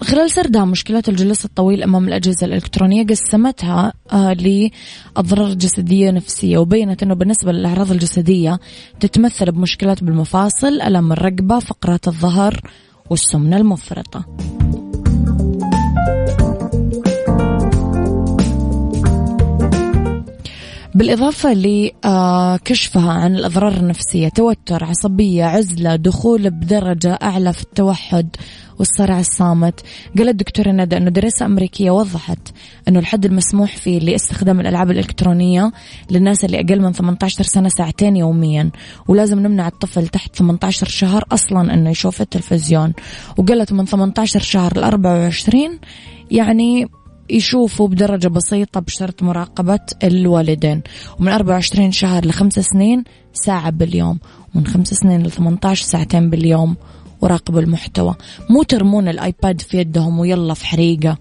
خلال 0.00 0.30
سردها 0.30 0.64
مشكلات 0.64 1.08
الجلوس 1.08 1.44
الطويل 1.44 1.82
أمام 1.82 2.08
الأجهزة 2.08 2.46
الإلكترونية 2.46 3.06
قسمتها 3.06 3.92
آه، 4.12 4.32
لأضرار 4.32 5.54
جسدية 5.54 6.10
نفسية 6.10 6.58
وبينت 6.58 7.02
أنه 7.02 7.14
بالنسبة 7.14 7.52
للأعراض 7.52 7.90
الجسدية 7.90 8.60
تتمثل 9.00 9.52
بمشكلات 9.52 10.04
بالمفاصل 10.04 10.80
ألم 10.80 11.12
الرقبة 11.12 11.58
فقرات 11.58 12.08
الظهر 12.08 12.60
والسمنة 13.10 13.56
المفرطة. 13.56 14.24
Thank 16.04 16.40
you. 16.40 16.51
بالإضافة 20.94 21.52
لكشفها 21.52 23.12
عن 23.12 23.34
الأضرار 23.36 23.72
النفسية 23.72 24.28
توتر 24.28 24.84
عصبية 24.84 25.44
عزلة 25.44 25.96
دخول 25.96 26.50
بدرجة 26.50 27.18
أعلى 27.22 27.52
في 27.52 27.62
التوحد 27.62 28.36
والصرع 28.78 29.20
الصامت. 29.20 29.80
قالت 30.18 30.28
الدكتورة 30.28 30.70
ندى 30.70 30.96
أنه 30.96 31.10
دراسة 31.10 31.46
أمريكية 31.46 31.90
وضحت 31.90 32.38
أنه 32.88 32.98
الحد 32.98 33.24
المسموح 33.24 33.76
فيه 33.76 33.98
لاستخدام 33.98 34.60
الألعاب 34.60 34.90
الإلكترونية 34.90 35.72
للناس 36.10 36.44
اللي 36.44 36.60
أقل 36.60 36.80
من 36.80 36.92
18 36.92 37.44
سنة 37.44 37.68
ساعتين 37.68 38.16
يوميا 38.16 38.70
ولازم 39.08 39.40
نمنع 39.40 39.68
الطفل 39.68 40.08
تحت 40.08 40.36
18 40.36 40.86
شهر 40.86 41.24
أصلا 41.32 41.74
أنه 41.74 41.90
يشوف 41.90 42.20
التلفزيون. 42.20 42.92
وقالت 43.38 43.72
من 43.72 43.86
18 43.86 44.40
شهر 44.40 44.78
ل 44.78 44.84
24 44.84 45.78
يعني 46.30 46.88
يشوفوا 47.32 47.88
بدرجة 47.88 48.28
بسيطة 48.28 48.80
بشرط 48.80 49.22
مراقبة 49.22 49.80
الوالدين. 50.04 50.82
ومن 51.20 51.28
24 51.28 51.92
شهر 51.92 52.26
لخمس 52.26 52.58
سنين 52.58 53.04
ساعة 53.32 53.70
باليوم 53.70 54.18
ومن 54.54 54.66
خمس 54.66 54.94
سنين 54.94 55.22
ل 55.22 55.30
18 55.30 55.84
ساعتين 55.84 56.30
باليوم 56.30 56.76
وراقبوا 57.20 57.60
المحتوى. 57.60 58.14
مو 58.50 58.62
ترمون 58.62 59.08
الآيباد 59.08 59.60
في 59.60 59.78
يدهم 59.78 60.18
ويلا 60.18 60.54
في 60.54 60.66
حريقة. 60.66 61.18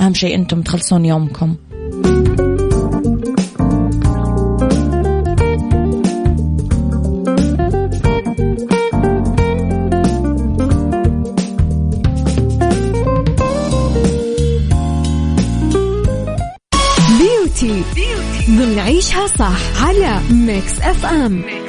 أهم 0.00 0.14
شيء 0.14 0.34
أنتم 0.34 0.62
تخلصون 0.62 1.04
يومكم. 1.04 1.56
ضمن 18.50 18.78
عيشها 18.78 19.26
صح 19.26 19.84
على 19.86 20.20
Mix 20.30 20.80
FM 20.80 21.32
Mix 21.32 21.63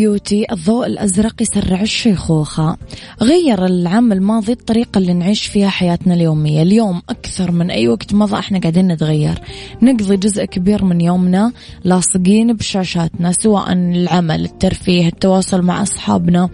beauty 0.00 0.46
الضوء 0.52 0.86
الأزرق 0.86 1.42
يسرع 1.42 1.80
الشيخوخة 1.80 2.76
غير 3.22 3.66
العام 3.66 4.12
الماضي 4.12 4.52
الطريقة 4.52 4.98
اللي 4.98 5.12
نعيش 5.12 5.46
فيها 5.46 5.68
حياتنا 5.68 6.14
اليومية. 6.14 6.62
اليوم 6.62 7.02
أكثر 7.08 7.50
من 7.50 7.70
أي 7.70 7.88
وقت 7.88 8.14
مضى 8.14 8.38
إحنا 8.38 8.58
قاعدين 8.58 8.88
نتغير. 8.88 9.38
نقضي 9.82 10.16
جزء 10.16 10.44
كبير 10.44 10.84
من 10.84 11.00
يومنا 11.00 11.52
لاصقين 11.84 12.52
بشاشاتنا 12.52 13.32
سواء 13.32 13.72
العمل 13.72 14.44
الترفيه 14.44 15.08
التواصل 15.08 15.62
مع 15.62 15.82
أصحابنا. 15.82 16.48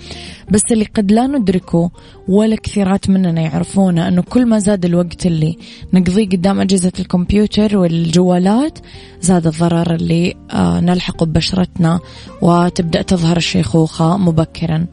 بس 0.50 0.62
اللي 0.72 0.85
قد 0.85 1.12
لا 1.12 1.26
ندركه 1.26 1.90
ولا 2.28 2.56
كثيرات 2.56 3.11
مننا 3.11 3.40
يعرفونه 3.40 4.09
أنه 4.09 4.22
كل 4.22 4.46
ما 4.46 4.59
زاد 4.59 4.85
الوقت 4.85 5.26
اللي 5.26 5.56
نقضيه 5.92 6.28
قدام 6.28 6.61
أجهزة 6.61 6.92
الكمبيوتر 6.98 7.78
والجوالات 7.78 8.78
زاد 9.20 9.46
الضرر 9.46 9.94
اللي 9.94 10.35
آه 10.50 10.80
نلحقه 10.80 11.26
ببشرتنا 11.26 12.00
وتبدأ 12.42 13.02
تظهر 13.02 13.36
الشيخوخة 13.37 14.16
مبكرا. 14.16 14.87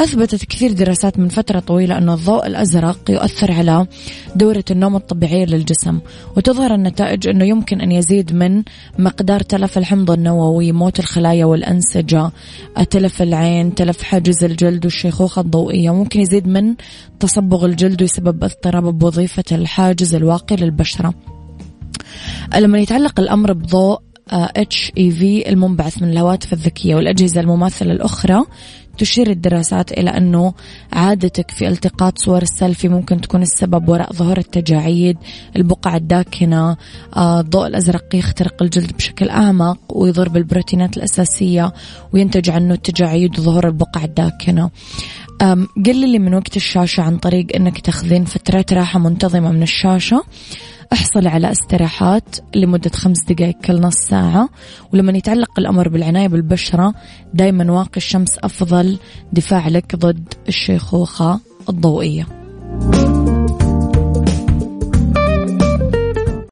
أثبتت 0.00 0.44
كثير 0.44 0.72
دراسات 0.72 1.18
من 1.18 1.28
فترة 1.28 1.58
طويلة 1.58 1.98
أن 1.98 2.10
الضوء 2.10 2.46
الأزرق 2.46 3.10
يؤثر 3.10 3.52
على 3.52 3.86
دورة 4.36 4.64
النوم 4.70 4.96
الطبيعية 4.96 5.44
للجسم 5.44 5.98
وتظهر 6.36 6.74
النتائج 6.74 7.28
أنه 7.28 7.44
يمكن 7.44 7.80
أن 7.80 7.92
يزيد 7.92 8.32
من 8.32 8.62
مقدار 8.98 9.40
تلف 9.40 9.78
الحمض 9.78 10.10
النووي 10.10 10.72
موت 10.72 10.98
الخلايا 10.98 11.44
والأنسجة 11.44 12.30
تلف 12.90 13.22
العين 13.22 13.74
تلف 13.74 14.02
حاجز 14.02 14.44
الجلد 14.44 14.84
والشيخوخة 14.84 15.40
الضوئية. 15.40 15.94
ممكن 15.94 16.20
يزيد 16.20 16.48
من 16.48 16.74
تصبغ 17.20 17.64
الجلد 17.64 18.02
ويسبب 18.02 18.44
اضطراب 18.44 18.98
بوظيفة 18.98 19.44
الحاجز 19.52 20.14
الواقي 20.14 20.56
للبشرة. 20.56 21.14
لما 22.56 22.78
يتعلق 22.78 23.20
الأمر 23.20 23.52
بضوء 23.52 24.05
HEV 24.30 25.48
المنبعث 25.48 26.02
من 26.02 26.10
الهواتف 26.10 26.52
الذكية 26.52 26.94
والأجهزة 26.94 27.40
المماثلة 27.40 27.92
الأخرى. 27.92 28.44
تشير 28.98 29.30
الدراسات 29.30 29.92
إلى 29.92 30.10
أنه 30.10 30.54
عادتك 30.92 31.50
في 31.50 31.68
التقاط 31.68 32.18
صور 32.18 32.42
السيلفي 32.42 32.88
ممكن 32.88 33.20
تكون 33.20 33.42
السبب 33.42 33.88
وراء 33.88 34.12
ظهور 34.12 34.38
التجاعيد 34.38 35.16
البقع 35.56 35.96
الداكنة 35.96 36.76
آه، 37.16 37.40
الضوء 37.40 37.66
الأزرق 37.66 38.14
يخترق 38.14 38.62
الجلد 38.62 38.92
بشكل 38.96 39.28
أعمق 39.28 39.78
ويضر 39.88 40.28
بالبروتينات 40.28 40.96
الأساسية 40.96 41.72
وينتج 42.12 42.50
عنه 42.50 42.74
التجاعيد 42.74 43.38
وظهور 43.38 43.66
البقع 43.68 44.04
الداكنة. 44.04 44.70
قللي 45.86 46.18
من 46.18 46.34
وقت 46.34 46.56
الشاشة 46.56 47.02
عن 47.02 47.18
طريق 47.18 47.46
أنك 47.56 47.80
تاخذين 47.80 48.24
فترات 48.24 48.72
راحة 48.72 48.98
منتظمة 48.98 49.52
من 49.52 49.62
الشاشة. 49.62 50.24
احصلي 50.92 51.28
على 51.28 51.50
استراحات 51.50 52.36
لمدة 52.54 52.90
خمس 52.90 53.24
دقائق 53.24 53.56
كل 53.56 53.80
نص 53.80 53.94
ساعة. 53.94 54.48
ولما 54.92 55.18
يتعلق 55.18 55.58
الأمر 55.58 55.88
بالعناية 55.88 56.28
بالبشرة 56.28 56.94
دايما 57.34 57.72
واقي 57.72 57.96
الشمس 57.96 58.38
أفضل 58.38 58.98
دفاع 59.32 59.68
لك 59.68 59.96
ضد 59.96 60.34
الشيخوخة 60.48 61.40
الضوئية. 61.68 62.26